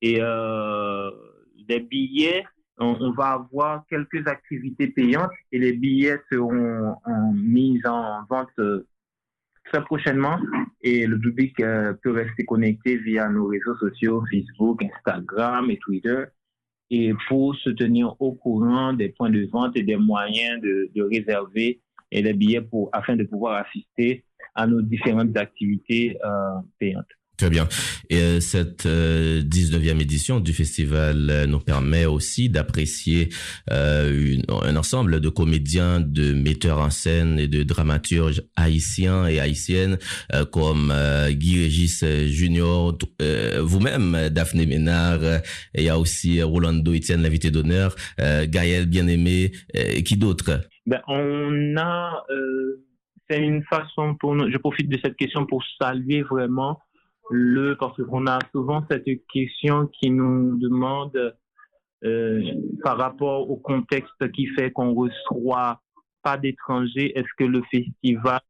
et 0.01 0.19
euh, 0.21 1.11
des 1.69 1.81
billets. 1.81 2.45
On, 2.79 3.13
va 3.13 3.33
avoir 3.33 3.87
quelques 3.89 4.27
activités 4.27 4.89
payantes 4.89 5.31
et 5.53 5.59
les 5.59 5.75
billets 5.75 6.21
seront 6.31 6.97
mis 7.35 7.81
en 7.87 8.25
vente 8.29 8.51
très 9.65 9.83
prochainement 9.83 10.39
et 10.83 11.07
le 11.07 11.19
public 11.19 11.59
euh, 11.61 11.95
peut 12.03 12.13
rester 12.13 12.45
connecté 12.45 12.97
via 12.99 13.29
nos 13.29 13.47
réseaux 13.47 13.77
sociaux, 13.77 14.23
Facebook, 14.31 14.83
Instagram 14.83 15.71
et 15.71 15.79
Twitter 15.79 16.25
et 16.91 17.13
pour 17.29 17.57
se 17.57 17.71
tenir 17.71 18.15
au 18.21 18.33
courant 18.33 18.93
des 18.93 19.09
points 19.09 19.31
de 19.31 19.49
vente 19.51 19.77
et 19.77 19.83
des 19.83 19.97
moyens 19.97 20.61
de, 20.61 21.03
réserver 21.03 21.81
et 22.11 22.23
les 22.23 22.35
billets 22.35 22.61
pour, 22.61 22.91
afin 22.93 23.17
de 23.17 23.25
pouvoir 23.25 23.65
assister 23.67 24.25
à 24.55 24.67
nos 24.67 24.83
différentes 24.83 25.37
activités 25.37 26.17
euh, 26.25 26.61
payantes. 26.79 27.07
Très 27.37 27.51
bien. 27.51 27.67
Et 28.11 28.21
euh, 28.21 28.41
cette 28.41 28.87
euh, 28.87 29.43
19e 29.43 30.01
édition 30.01 30.39
du 30.39 30.53
festival 30.53 31.29
euh, 31.31 31.47
nous 31.47 31.59
permet 31.59 32.07
aussi 32.07 32.49
d'apprécier 32.49 33.29
euh, 33.73 34.37
un 34.49 34.77
ensemble 34.77 35.21
de 35.21 35.29
comédiens, 35.29 35.99
de 35.99 36.33
metteurs 36.33 36.79
en 36.79 36.91
scène 36.91 37.41
et 37.41 37.49
de 37.49 37.65
dramaturges 37.65 38.43
haïtiens 38.55 39.27
et 39.27 39.41
haïtiennes 39.41 39.99
comme 40.53 40.93
Guy 41.31 41.63
Régis 41.63 42.05
Junior, 42.27 42.97
vous-même 43.61 44.29
Daphné 44.31 44.67
Ménard, 44.67 45.23
et 45.25 45.41
il 45.79 45.85
y 45.85 45.89
a 45.89 45.99
aussi 45.99 46.43
Rolando 46.43 46.93
Etienne, 46.95 47.23
l'invité 47.23 47.51
d'honneur, 47.51 47.95
Gaël 48.19 48.87
Bien-Aimé, 48.87 49.53
qui 50.05 50.17
d'autres 50.17 50.61
ben, 50.87 51.01
On 51.09 51.77
a... 51.77 52.25
c'est 53.29 53.41
une 53.41 53.63
façon 53.65 54.15
pour 54.19 54.35
nous, 54.35 54.51
je 54.51 54.59
profite 54.59 54.89
de 54.89 54.99
cette 55.03 55.17
question 55.17 55.47
pour 55.47 55.63
saluer 55.81 56.23
vraiment 56.23 56.81
le 57.31 57.75
parce 57.75 58.01
qu'on 58.03 58.27
a 58.27 58.39
souvent 58.53 58.85
cette 58.91 59.09
question 59.33 59.87
qui 59.87 60.11
nous 60.11 60.59
demande 60.59 61.35
euh, 62.05 62.43
par 62.83 62.99
rapport 62.99 63.51
au 63.51 63.57
contexte 63.57 64.31
qui 64.33 64.47
fait 64.49 64.71
qu'on 64.71 64.93
reçoit 64.95 65.81
pas 66.23 66.37
d'étrangers, 66.37 67.17
est-ce 67.19 67.29
que 67.39 67.45
le 67.45 67.63
festival 67.71 68.41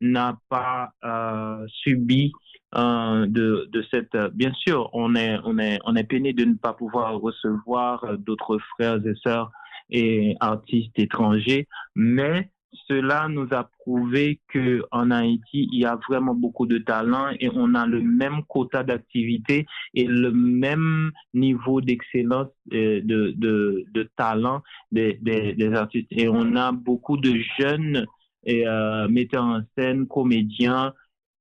n'a 0.00 0.38
pas 0.48 0.90
euh, 1.04 1.66
subi 1.68 2.32
euh, 2.74 3.26
de, 3.26 3.68
de 3.70 3.84
cette 3.90 4.16
bien 4.32 4.52
sûr 4.54 4.88
on 4.94 5.14
est 5.14 5.38
on 5.44 5.58
est 5.58 5.78
on 5.84 5.94
est 5.94 6.04
peiné 6.04 6.32
de 6.32 6.44
ne 6.44 6.54
pas 6.54 6.72
pouvoir 6.72 7.20
recevoir 7.20 8.18
d'autres 8.18 8.58
frères 8.74 9.06
et 9.06 9.14
sœurs 9.22 9.50
et 9.90 10.36
artistes 10.40 10.98
étrangers 10.98 11.68
mais 11.94 12.50
cela 12.88 13.28
nous 13.28 13.48
a 13.52 13.64
prouvé 13.80 14.40
que 14.48 14.82
en 14.90 15.10
Haïti, 15.10 15.68
il 15.72 15.80
y 15.80 15.84
a 15.84 15.98
vraiment 16.08 16.34
beaucoup 16.34 16.66
de 16.66 16.78
talent 16.78 17.28
et 17.38 17.50
on 17.54 17.74
a 17.74 17.86
le 17.86 18.00
même 18.00 18.42
quota 18.48 18.82
d'activité 18.82 19.66
et 19.94 20.04
le 20.06 20.32
même 20.32 21.12
niveau 21.34 21.80
d'excellence 21.80 22.48
euh, 22.72 23.00
de, 23.02 23.34
de, 23.36 23.84
de, 23.92 24.10
talent 24.16 24.62
des, 24.90 25.18
des, 25.22 25.54
des, 25.54 25.72
artistes. 25.74 26.08
Et 26.10 26.28
on 26.28 26.56
a 26.56 26.72
beaucoup 26.72 27.16
de 27.16 27.34
jeunes 27.58 28.06
euh, 28.48 29.08
metteurs 29.08 29.44
en 29.44 29.62
scène, 29.76 30.06
comédiens 30.06 30.92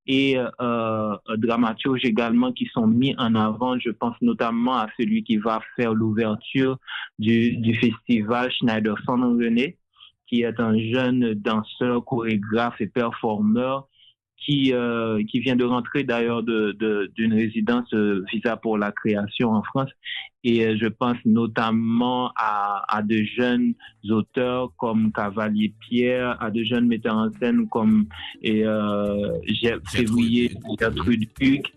et 0.08 0.38
euh, 0.38 1.16
dramaturges 1.38 2.04
également 2.04 2.52
qui 2.52 2.66
sont 2.74 2.88
mis 2.88 3.16
en 3.18 3.36
avant. 3.36 3.80
Je 3.80 3.92
pense 3.92 4.16
notamment 4.22 4.78
à 4.78 4.88
celui 5.00 5.24
qui 5.24 5.38
va 5.38 5.62
faire 5.76 5.94
l'ouverture 5.94 6.78
du, 7.20 7.56
du 7.58 7.76
festival 7.76 8.52
Schneider 8.52 8.96
René 9.08 9.78
qui 10.32 10.44
est 10.44 10.60
un 10.60 10.78
jeune 10.80 11.34
danseur, 11.34 12.06
chorégraphe 12.06 12.80
et 12.80 12.88
performeur 12.88 13.88
qui, 14.38 14.74
euh, 14.74 15.22
qui 15.30 15.40
vient 15.40 15.56
de 15.56 15.66
rentrer 15.66 16.04
d'ailleurs 16.04 16.42
d'une 16.42 16.72
de, 16.72 17.12
d'une 17.16 17.34
résidence 17.34 17.94
euh, 17.94 18.24
visa 18.32 18.56
pour 18.58 18.78
la 18.78 18.92
création 18.92 19.52
en 19.52 19.62
France. 19.62 19.90
Et 20.44 20.66
euh, 20.66 20.78
je 20.82 20.88
pense 20.88 21.18
notamment 21.26 22.32
à, 22.36 22.84
à 22.88 23.04
de 23.04 23.22
jeunes 23.38 23.74
auteurs 24.10 24.72
comme 24.78 25.12
Cavalier 25.12 25.74
Pierre, 25.82 26.42
à 26.42 26.50
de 26.50 26.64
jeunes 26.64 26.88
metteurs 26.88 27.18
en 27.18 27.30
scène 27.40 27.68
comme 27.68 28.08
et, 28.42 28.66
euh, 28.66 29.38
Février, 29.92 30.52
Gertrude 30.80 31.28
Hugues, 31.40 31.68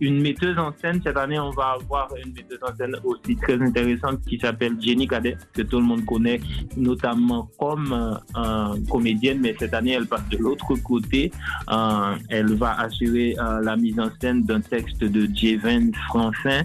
une 0.00 0.20
metteuse 0.20 0.58
en 0.58 0.72
scène. 0.80 1.00
Cette 1.02 1.16
année, 1.16 1.38
on 1.38 1.50
va 1.50 1.76
avoir 1.80 2.08
une 2.24 2.32
metteuse 2.32 2.58
en 2.62 2.74
scène 2.76 2.96
aussi 3.04 3.36
très 3.36 3.60
intéressante 3.60 4.20
qui 4.26 4.38
s'appelle 4.38 4.76
Jenny 4.80 5.06
Cadet, 5.06 5.36
que 5.52 5.62
tout 5.62 5.78
le 5.78 5.84
monde 5.84 6.04
connaît, 6.04 6.40
notamment 6.76 7.48
comme 7.58 8.18
euh, 8.36 8.76
comédienne, 8.90 9.40
mais 9.40 9.54
cette 9.58 9.74
année, 9.74 9.92
elle 9.92 10.06
passe 10.06 10.28
de 10.28 10.38
l'autre 10.38 10.74
côté. 10.82 11.30
Euh, 11.70 12.14
elle 12.28 12.54
va 12.54 12.80
assurer 12.80 13.36
euh, 13.38 13.60
la 13.60 13.76
mise 13.76 13.98
en 13.98 14.10
scène 14.20 14.42
d'un 14.42 14.60
texte 14.60 15.02
de 15.02 15.28
Jeven 15.34 15.92
Francin. 16.08 16.62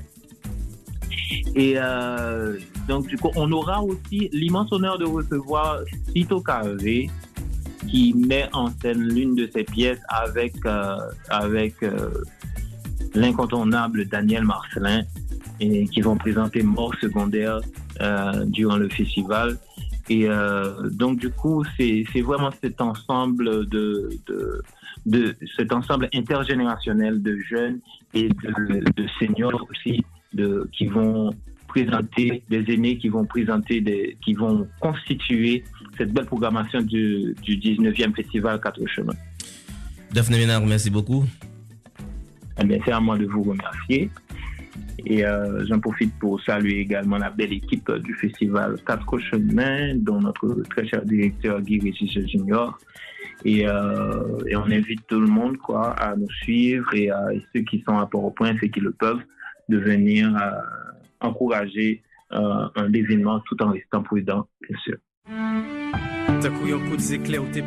Et 1.55 1.75
donc, 2.87 3.07
du 3.07 3.17
coup, 3.17 3.31
on 3.35 3.51
aura 3.51 3.81
aussi 3.81 4.29
l'immense 4.31 4.71
honneur 4.71 4.99
de 4.99 5.05
recevoir 5.05 5.79
Cito 6.13 6.39
Carré, 6.41 7.09
qui 7.87 8.13
met 8.13 8.47
en 8.53 8.69
scène 8.69 9.01
l'une 9.01 9.35
de 9.35 9.49
ses 9.53 9.63
pièces 9.63 10.01
avec, 10.09 10.53
euh, 10.65 10.97
avec 11.29 11.81
euh, 11.83 12.09
l'incontournable 13.13 14.05
Daniel 14.05 14.43
Marcelin 14.43 15.03
et 15.59 15.87
qui 15.87 16.01
vont 16.01 16.17
présenter 16.17 16.63
Mort 16.63 16.93
secondaire 17.01 17.59
euh, 18.01 18.45
durant 18.45 18.77
le 18.77 18.89
festival. 18.89 19.57
Et 20.07 20.27
donc 20.91 21.17
du 21.17 21.31
coup, 21.31 21.63
c'est 21.75 22.21
vraiment 22.21 22.51
cet 22.61 22.79
ensemble 22.79 23.67
de, 23.67 24.11
de, 24.27 24.61
de, 25.07 25.35
cet 25.57 25.73
ensemble 25.73 26.09
intergénérationnel 26.13 27.23
de 27.23 27.39
jeunes 27.39 27.79
et 28.13 28.29
de, 28.29 28.83
de 28.95 29.07
seniors 29.17 29.67
aussi 29.67 30.05
de, 30.33 30.69
qui 30.73 30.85
vont 30.85 31.31
présenter 31.75 32.43
des 32.49 32.63
aînés 32.71 32.97
qui 32.97 33.09
vont 33.09 33.25
présenter 33.25 33.81
des, 33.81 34.17
qui 34.23 34.33
vont 34.33 34.67
constituer 34.79 35.63
cette 35.97 36.13
belle 36.13 36.25
programmation 36.25 36.81
du, 36.81 37.35
du 37.41 37.57
19e 37.57 38.15
festival 38.15 38.59
Quatre 38.61 38.85
Chemins. 38.87 39.13
Daphné 40.11 40.37
Ménard, 40.37 40.65
merci 40.65 40.89
beaucoup. 40.89 41.25
Eh 42.61 42.81
c'est 42.85 42.91
à 42.91 42.99
moi 42.99 43.17
de 43.17 43.25
vous 43.25 43.43
remercier. 43.43 44.09
Et 45.05 45.25
euh, 45.25 45.65
j'en 45.67 45.79
profite 45.79 46.13
pour 46.19 46.41
saluer 46.41 46.79
également 46.79 47.17
la 47.17 47.29
belle 47.29 47.53
équipe 47.53 47.91
du 47.91 48.13
festival 48.15 48.77
Quatre 48.87 49.19
Chemins, 49.19 49.95
dont 49.95 50.19
notre 50.19 50.63
très 50.69 50.87
cher 50.87 51.03
directeur 51.03 51.61
Guy 51.61 51.79
Régis 51.79 52.11
Junior. 52.27 52.77
Et, 53.43 53.67
euh, 53.67 54.39
et, 54.47 54.55
on 54.55 54.65
invite 54.65 55.05
tout 55.07 55.19
le 55.19 55.27
monde 55.27 55.57
quoi, 55.57 55.91
à 55.91 56.15
nous 56.15 56.29
suivre 56.43 56.93
et, 56.93 57.09
à, 57.09 57.27
ceux 57.53 57.61
qui 57.61 57.83
sont 57.87 57.97
à 57.97 58.05
Port-au-Prince 58.05 58.57
et 58.61 58.71
qui 58.71 58.79
le 58.79 58.91
peuvent, 58.91 59.21
de 59.69 59.77
venir 59.77 60.35
euh, 60.35 60.51
encourager 61.19 62.01
euh, 62.31 62.67
un 62.75 62.93
événement 62.93 63.39
tout 63.41 63.61
en 63.61 63.71
restant 63.71 64.01
prudent, 64.01 64.47
bien 64.67 64.77
sûr. 64.79 65.74
T'as 66.45 66.51
couillé 66.51 66.73
un 66.75 66.89
coup 66.91 66.95
d'éclair 66.95 67.41
où 67.41 67.47
t'es 67.47 67.63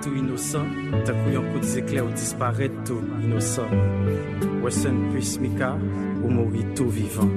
tout 0.00 0.14
innocent. 0.14 0.64
T'as 1.04 1.12
couillé 1.12 1.36
un 1.36 1.52
coup 1.52 1.58
d'éclair 1.58 2.06
où 2.06 2.10
disparaît 2.12 2.70
tout 2.84 3.02
innocent. 3.24 3.66
Wesson 4.62 4.94
puis 5.12 5.38
Mika, 5.40 5.76
ou 6.22 6.28
mourir 6.28 6.64
tout 6.76 6.90
vivant. 6.90 7.28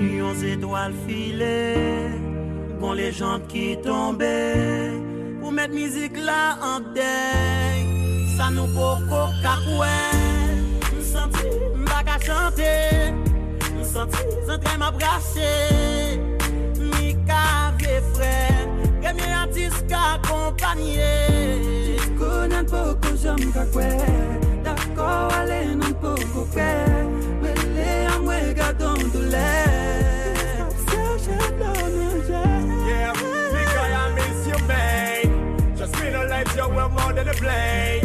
Yon 0.00 0.34
étoiles 0.42 0.94
filées, 1.06 2.08
bon 2.80 2.92
les 2.94 3.12
gens 3.12 3.38
qui 3.48 3.76
tombaient, 3.82 4.69
musique 5.68 6.16
là 6.16 6.56
en 6.62 6.80
deuil, 6.80 8.36
ça 8.36 8.50
nous 8.50 8.66
beaucoup 8.66 9.30
cacouet, 9.42 10.32
nous 10.94 11.04
senti 11.04 11.46
m'baka 11.76 12.18
accompagné. 20.14 21.96
Connais 22.18 22.62
beaucoup 22.62 23.16
j'aime 23.22 23.52
cacouet, 23.52 23.98
d'accord 24.64 25.28
allez 25.38 25.74
non 25.74 25.90
beaucoup 26.00 26.46
que, 26.54 26.72
mais 27.42 27.54
les 27.76 28.06
amoués 28.14 28.54
gardons 28.54 29.02
douleur. 29.12 29.30
Yeah, 29.40 30.09
play. 37.40 38.00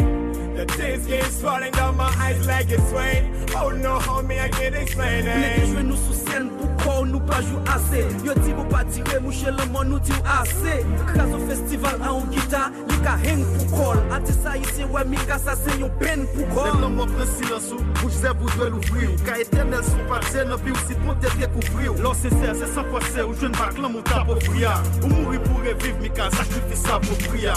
The 0.56 0.64
tears 0.64 1.06
keep 1.06 1.22
swelling 1.24 1.72
down 1.72 1.96
my 1.98 2.10
eyes 2.16 2.46
like 2.46 2.70
it's 2.70 2.90
rain. 2.90 3.30
Oh 3.54 3.68
no, 3.68 3.98
homie, 3.98 4.40
I 4.40 4.48
can't 4.48 4.74
explain 4.74 5.26
it. 5.26 5.36
Nèk 5.36 5.66
jwe 5.68 5.82
nou 5.84 5.98
sou 6.00 6.16
sèn 6.16 6.46
pou 6.56 6.70
kou 6.80 7.04
nou 7.04 7.20
pa 7.28 7.42
jou 7.44 7.60
ase. 7.74 8.06
Yo 8.24 8.32
ti 8.40 8.54
mou 8.56 8.64
pa 8.70 8.80
tire 8.88 9.18
mou 9.20 9.36
chè 9.36 9.52
lè 9.52 9.66
man 9.74 9.90
nou 9.92 10.00
ti 10.00 10.14
ou 10.16 10.30
ase. 10.38 10.78
Kraso 11.10 11.40
festival 11.50 12.00
an 12.00 12.14
ou 12.14 12.30
gita, 12.32 12.62
li 12.88 12.96
ka 13.04 13.18
heng 13.26 13.44
pou 13.52 13.68
kol. 13.74 14.00
Ate 14.16 14.36
sa 14.38 14.54
yise 14.56 14.88
wè 14.94 15.02
mi 15.10 15.20
ka 15.28 15.36
sa 15.44 15.58
se 15.60 15.76
yon 15.76 15.92
pen 16.00 16.24
pou 16.32 16.48
kol. 16.54 16.70
Nèk 16.72 16.86
lòm 16.86 16.96
mò 17.02 17.08
pren 17.12 17.28
silansou, 17.34 17.84
bouch 18.00 18.16
zè 18.22 18.32
bou 18.40 18.56
dwe 18.56 18.70
louvri 18.78 19.10
ou. 19.10 19.18
Ka 19.28 19.36
etenel 19.44 19.84
sou 19.90 20.08
patè 20.08 20.46
nan 20.48 20.64
pi 20.64 20.72
ou 20.72 20.86
sit 20.86 21.04
moun 21.04 21.20
tèt 21.20 21.36
rekouvri 21.42 21.92
ou. 21.92 22.00
Lò 22.06 22.14
se 22.16 22.32
sè, 22.32 22.56
se 22.62 22.72
san 22.72 22.88
fò 22.88 23.04
sè 23.10 23.28
ou 23.28 23.36
jwen 23.36 23.52
bak 23.60 23.76
lòm 23.76 23.98
mou 23.98 24.08
ta 24.08 24.24
pou 24.24 24.40
fria. 24.48 24.72
Ou 25.02 25.12
mouri 25.12 25.44
pou 25.44 25.60
reviv 25.68 26.00
mi 26.00 26.12
ka 26.16 26.32
sakrifisa 26.38 26.96
pou 27.04 27.28
fria. 27.28 27.56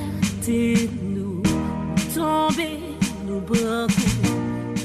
fierté 0.41 0.89
nous 1.01 1.41
tomber, 2.13 2.79
nous 3.25 3.39
branco, 3.41 3.93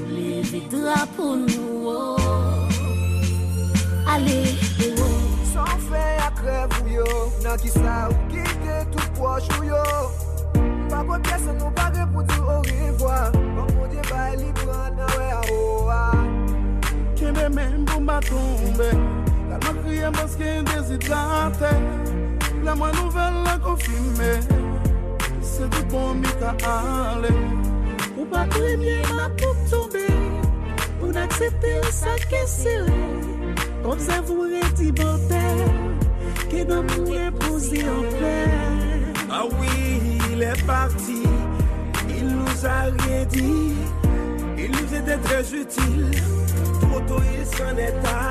lever 0.08 0.62
drapeau 0.70 1.36
nous. 1.36 1.86
oh. 1.86 2.16
Allez, 4.08 4.54
oh. 4.98 5.02
San 5.52 5.78
fe 5.88 6.02
a 6.20 6.30
krev 6.30 6.70
ou 6.82 6.88
yo 6.88 7.06
Nan 7.42 7.58
ki 7.58 7.70
sa 7.72 8.08
ou 8.08 8.16
kite 8.30 8.76
tout 8.92 9.08
proche 9.16 9.48
ou 9.58 9.64
yo 9.66 9.82
Pa 10.90 11.02
kon 11.02 11.20
pyese 11.26 11.52
nou 11.56 11.72
pare 11.74 12.06
pou 12.12 12.22
di 12.22 12.38
au 12.38 12.60
revoir 12.62 13.32
Kon 13.32 13.66
moun 13.74 13.90
di 13.90 14.00
bay 14.10 14.36
li 14.38 14.52
pran 14.60 14.94
nan 14.96 15.10
we 15.16 15.30
a 15.32 15.40
ou 15.56 15.88
a 15.90 16.02
Kembe 17.18 17.48
men 17.56 17.84
pou 17.88 18.04
mba 18.04 18.20
tombe 18.28 18.92
Kalman 19.48 19.82
kriye 19.82 20.12
mbaske 20.12 20.52
desidrate 20.70 21.72
La 22.62 22.76
mwen 22.78 22.94
nouvel 23.00 23.42
la 23.46 23.58
konfime 23.64 24.36
Se 25.56 25.64
di 25.68 25.82
bon 25.90 26.14
mi 26.20 26.28
Ou 28.18 28.24
ma 28.30 28.44
pou 29.38 29.54
tombe 29.70 30.06
Ou 31.00 31.12
n'aksepte 31.12 31.72
sa 31.92 32.12
ke 32.28 32.42
sere 32.44 32.92
Observe 33.84 34.30
ou 34.30 34.44
reti 34.52 34.92
bote 34.92 35.44
Ke 36.50 36.62
nan 36.68 36.84
mou 36.92 37.08
repose 37.10 37.72
en 37.82 38.02
paix. 38.20 38.46
Ah 39.30 39.44
oui, 39.58 40.18
il 40.32 40.42
est 40.42 40.66
parti, 40.66 41.22
il 42.08 42.26
nous 42.28 42.66
a 42.66 42.82
rien 42.82 43.24
dit, 43.24 43.74
il 44.56 44.70
nous 44.70 44.94
était 44.94 45.18
très 45.18 45.42
utile, 45.54 46.10
trop 46.80 47.00
tôt 47.00 47.22
il 47.38 47.46
s'en. 47.46 48.25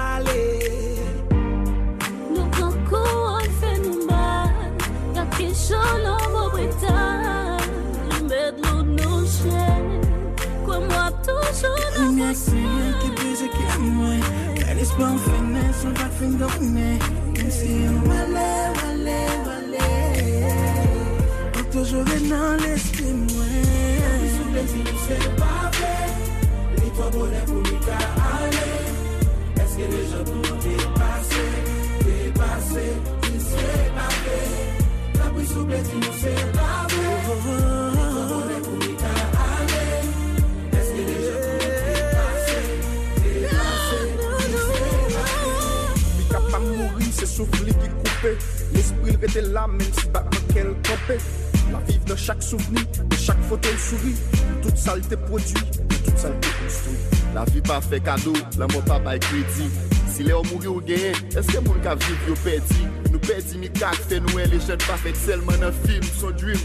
se 13.46 13.52
ke 13.58 13.80
mwen. 13.80 14.22
Kalis 14.60 14.92
pa 14.98 15.06
an 15.06 15.18
fene, 15.20 15.64
sou 15.82 15.92
bak 15.98 16.12
fin 16.20 16.38
domne 16.40 16.90
Mwen 17.34 17.52
si 17.52 17.72
an 17.90 17.98
wale, 18.08 18.50
wale, 18.80 19.22
wale. 19.46 19.90
An 21.58 21.66
toujore 21.72 22.20
nan 22.30 22.58
leste 22.64 23.04
mwen. 23.04 23.62
Mwen 24.02 24.34
sou 24.36 24.50
plezi 24.54 24.82
nou 24.88 25.04
se 25.06 25.20
pavle 25.42 25.94
Li 26.80 26.90
to 26.98 27.12
bole 27.18 27.46
pou 27.52 27.62
mi 27.68 27.78
ka 27.86 28.02
ale. 28.32 28.68
Eske 29.62 29.92
le 29.94 30.04
jan 30.12 30.28
tou 30.32 30.60
depase 30.66 31.46
Depase, 32.02 32.90
ti 33.22 33.40
se 33.52 33.72
pavle 34.00 34.44
La 35.22 35.32
pou 35.32 35.50
sou 35.54 35.70
plezi 35.70 36.02
nou 36.04 36.22
se 36.22 36.38
pavle 36.60 37.75
souvli 47.36 47.74
ki 47.74 47.90
koupe 48.00 48.32
L'esprit 48.76 49.12
l 49.12 49.20
rete 49.22 49.44
la, 49.52 49.66
men 49.72 49.88
si 49.92 50.08
batman 50.14 50.48
kel 50.54 50.72
kampe 50.88 51.20
La 51.74 51.82
vive 51.88 52.06
de 52.08 52.16
chak 52.20 52.44
souveni, 52.46 52.84
de 53.10 53.20
chak 53.20 53.42
foto 53.50 53.72
l 53.74 53.82
souri 53.82 54.14
Tout 54.64 54.78
salte 54.80 55.20
produit, 55.26 55.82
tout 56.06 56.18
salte 56.22 56.54
konstoui 56.60 57.22
La 57.36 57.46
vi 57.52 57.64
pa 57.66 57.82
fe 57.84 58.00
kado, 58.04 58.36
la 58.60 58.70
mou 58.72 58.84
pa 58.88 59.00
bay 59.04 59.20
kredi 59.28 59.70
Si 60.14 60.24
le 60.24 60.36
ou 60.38 60.48
mouri 60.52 60.72
ou 60.72 60.84
genye, 60.88 61.12
eske 61.36 61.60
moun 61.66 61.82
ka 61.84 61.98
viv 62.06 62.30
yo 62.30 62.38
pedi 62.46 62.88
Nou 63.12 63.22
pedi 63.26 63.60
mi 63.62 63.72
kak, 63.74 64.00
fe 64.10 64.22
nou 64.24 64.42
en 64.42 64.52
le 64.54 64.62
jen 64.64 64.80
pa 64.88 64.98
fet 65.04 65.20
selman 65.26 65.60
nan 65.64 65.76
film 65.84 66.08
Son 66.16 66.36
dream, 66.40 66.62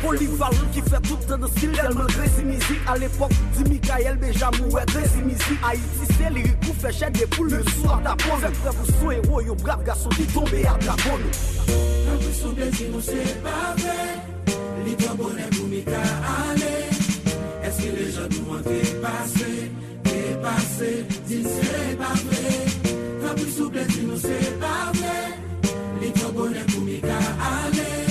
Polyvalent 0.00 0.50
qui 0.72 0.80
fait 0.80 1.00
tout 1.02 1.18
dans 1.28 1.36
le 1.36 1.48
style 1.48 1.72
tellement 1.72 2.06
music 2.44 2.78
À 2.86 2.96
l'époque, 2.96 3.32
dit 3.56 3.64
Michael 3.70 4.18
music 4.18 5.58
Haïti 5.68 6.14
c'est 6.18 6.30
les 6.32 6.42
coups 6.42 6.80
fait 6.80 6.92
chèque 6.92 7.18
des 7.18 7.26
poules 7.26 7.50
le 7.50 7.62
soir 7.70 8.00
d'abord 8.02 8.38
Fait 8.38 8.54
frère 8.54 8.74
pour 8.74 8.86
son 8.86 9.10
héros, 9.10 9.40
yo 9.40 9.54
brave 9.54 9.84
garçon 9.84 10.08
qui 10.10 10.24
tombe 10.24 10.48
à 10.48 10.78
dragon. 10.78 11.18
Api 12.08 12.32
souple 12.32 12.70
ti 12.72 12.88
nou 12.88 13.02
se 13.04 13.20
pa 13.44 13.74
ve 13.76 13.96
Li 14.86 14.94
to 14.96 15.12
bonen 15.18 15.50
pou 15.54 15.68
mi 15.68 15.82
ka 15.84 16.00
ale 16.32 16.72
Eske 17.68 17.92
le 17.92 18.08
jod 18.14 18.34
nou 18.38 18.56
an 18.56 18.64
ke 18.64 18.80
pase 19.04 19.52
Ke 20.08 20.24
pase, 20.44 20.90
ti 21.28 21.42
se 21.44 21.84
pa 22.00 22.12
souple 23.54 23.86
nou 24.08 24.18
se 24.24 24.40
Li 26.00 26.12
to 26.16 26.32
bonen 26.36 26.68
pou 26.72 26.86
mi 26.86 27.00
ka 27.04 27.22
ale 27.52 27.88
Eske 27.88 28.07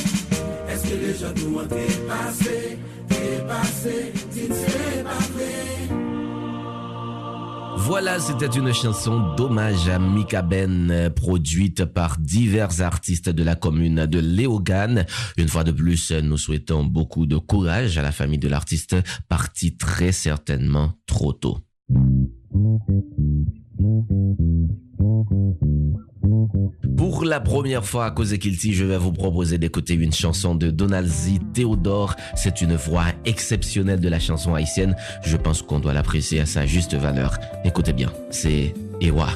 Voilà, 7.78 8.20
c'était 8.20 8.48
une 8.48 8.74
chanson 8.74 9.34
d'hommage 9.36 9.88
à 9.88 10.00
Mika 10.00 10.42
Ben, 10.42 10.92
euh, 10.92 11.10
produite 11.10 11.86
par 11.86 12.18
divers 12.20 12.82
artistes 12.82 13.30
de 13.30 13.44
la 13.44 13.56
commune 13.56 14.06
de 14.06 14.20
Léogane. 14.20 15.06
Une 15.38 15.48
fois 15.48 15.64
de 15.64 15.72
plus, 15.72 16.12
nous 16.12 16.38
souhaitons 16.38 16.84
beaucoup 16.84 17.26
de 17.26 17.38
courage 17.38 17.98
à 17.98 18.02
la 18.02 18.12
famille 18.12 18.40
de 18.40 18.50
l'artiste, 18.50 18.98
parti 19.30 19.78
très 19.78 20.12
certainement 20.12 20.92
trop 21.06 21.32
tôt. 21.32 21.60
Pour 26.98 27.24
la 27.26 27.40
première 27.40 27.86
fois 27.86 28.06
à 28.06 28.12
cause 28.12 28.32
de 28.32 28.38
Kilty, 28.38 28.74
je 28.74 28.84
vais 28.84 28.98
vous 28.98 29.12
proposer 29.12 29.60
d'écouter 29.60 29.94
une 29.94 30.12
chanson 30.12 30.56
de 30.56 30.72
Donald 30.72 31.08
Z 31.08 31.38
Théodore. 31.54 32.16
C'est 32.36 32.60
une 32.62 32.76
voix 32.76 33.06
exceptionnelle 33.24 34.00
de 34.00 34.10
la 34.10 34.20
chanson 34.20 34.56
haïtienne. 34.56 34.96
Je 35.22 35.38
pense 35.38 35.62
qu'on 35.62 35.80
doit 35.80 35.94
l'apprécier 35.94 36.40
à 36.40 36.48
sa 36.48 36.66
juste 36.66 36.96
valeur. 36.96 37.38
Écoutez 37.64 37.94
bien, 37.94 38.12
c'est 38.32 38.74
Ewa. 39.00 39.30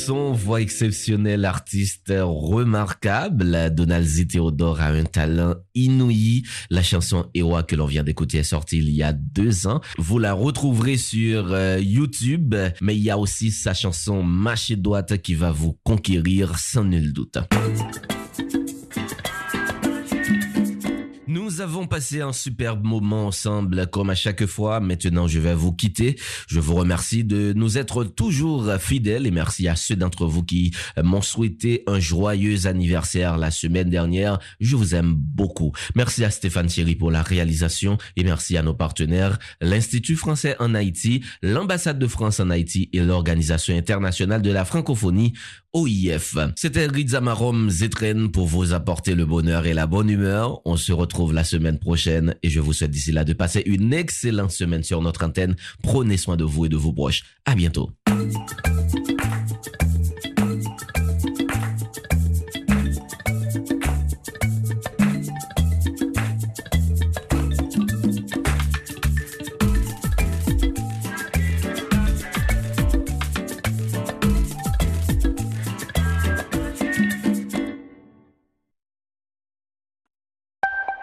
Chanson, 0.00 0.32
voix 0.32 0.62
exceptionnelle, 0.62 1.44
artiste 1.44 2.10
remarquable. 2.16 3.70
Donald 3.70 4.06
Z. 4.06 4.28
Théodore 4.28 4.80
a 4.80 4.86
un 4.86 5.04
talent 5.04 5.56
inouï. 5.74 6.42
La 6.70 6.82
chanson 6.82 7.28
Ewa 7.34 7.62
que 7.64 7.76
l'on 7.76 7.84
vient 7.84 8.02
d'écouter 8.02 8.38
est 8.38 8.42
sortie 8.42 8.78
il 8.78 8.88
y 8.88 9.02
a 9.02 9.12
deux 9.12 9.66
ans. 9.66 9.82
Vous 9.98 10.18
la 10.18 10.32
retrouverez 10.32 10.96
sur 10.96 11.52
euh, 11.52 11.78
YouTube, 11.78 12.54
mais 12.80 12.96
il 12.96 13.02
y 13.02 13.10
a 13.10 13.18
aussi 13.18 13.50
sa 13.50 13.74
chanson 13.74 14.22
Maché 14.22 14.76
droite 14.76 15.20
qui 15.20 15.34
va 15.34 15.50
vous 15.50 15.78
conquérir 15.84 16.58
sans 16.58 16.84
nul 16.84 17.12
doute. 17.12 17.36
Nous 21.30 21.60
avons 21.60 21.86
passé 21.86 22.22
un 22.22 22.32
superbe 22.32 22.84
moment 22.84 23.28
ensemble 23.28 23.86
comme 23.86 24.10
à 24.10 24.16
chaque 24.16 24.46
fois. 24.46 24.80
Maintenant, 24.80 25.28
je 25.28 25.38
vais 25.38 25.54
vous 25.54 25.72
quitter. 25.72 26.16
Je 26.48 26.58
vous 26.58 26.74
remercie 26.74 27.22
de 27.22 27.52
nous 27.52 27.78
être 27.78 28.02
toujours 28.02 28.68
fidèles 28.80 29.28
et 29.28 29.30
merci 29.30 29.68
à 29.68 29.76
ceux 29.76 29.94
d'entre 29.94 30.26
vous 30.26 30.42
qui 30.42 30.74
m'ont 31.00 31.22
souhaité 31.22 31.84
un 31.86 32.00
joyeux 32.00 32.66
anniversaire 32.66 33.38
la 33.38 33.52
semaine 33.52 33.88
dernière. 33.88 34.40
Je 34.58 34.74
vous 34.74 34.96
aime 34.96 35.14
beaucoup. 35.14 35.70
Merci 35.94 36.24
à 36.24 36.32
Stéphane 36.32 36.66
Thierry 36.66 36.96
pour 36.96 37.12
la 37.12 37.22
réalisation 37.22 37.96
et 38.16 38.24
merci 38.24 38.56
à 38.56 38.64
nos 38.64 38.74
partenaires, 38.74 39.38
l'Institut 39.60 40.16
français 40.16 40.56
en 40.58 40.74
Haïti, 40.74 41.22
l'ambassade 41.42 42.00
de 42.00 42.08
France 42.08 42.40
en 42.40 42.50
Haïti 42.50 42.90
et 42.92 42.98
l'Organisation 42.98 43.76
internationale 43.76 44.42
de 44.42 44.50
la 44.50 44.64
francophonie 44.64 45.34
OIF. 45.72 46.36
C'était 46.56 46.88
Rizamarom 46.88 47.70
Zetren 47.70 48.32
pour 48.32 48.48
vous 48.48 48.72
apporter 48.72 49.14
le 49.14 49.24
bonheur 49.24 49.66
et 49.66 49.72
la 49.72 49.86
bonne 49.86 50.10
humeur. 50.10 50.60
On 50.64 50.76
se 50.76 50.92
retrouve 50.92 51.19
la 51.28 51.44
semaine 51.44 51.78
prochaine 51.78 52.34
et 52.42 52.48
je 52.48 52.60
vous 52.60 52.72
souhaite 52.72 52.90
d'ici 52.90 53.12
là 53.12 53.24
de 53.24 53.32
passer 53.32 53.62
une 53.66 53.92
excellente 53.92 54.50
semaine 54.50 54.82
sur 54.82 55.02
notre 55.02 55.24
antenne. 55.24 55.56
Prenez 55.82 56.16
soin 56.16 56.36
de 56.36 56.44
vous 56.44 56.66
et 56.66 56.68
de 56.68 56.76
vos 56.76 56.92
proches. 56.92 57.22
À 57.44 57.54
bientôt. 57.54 57.90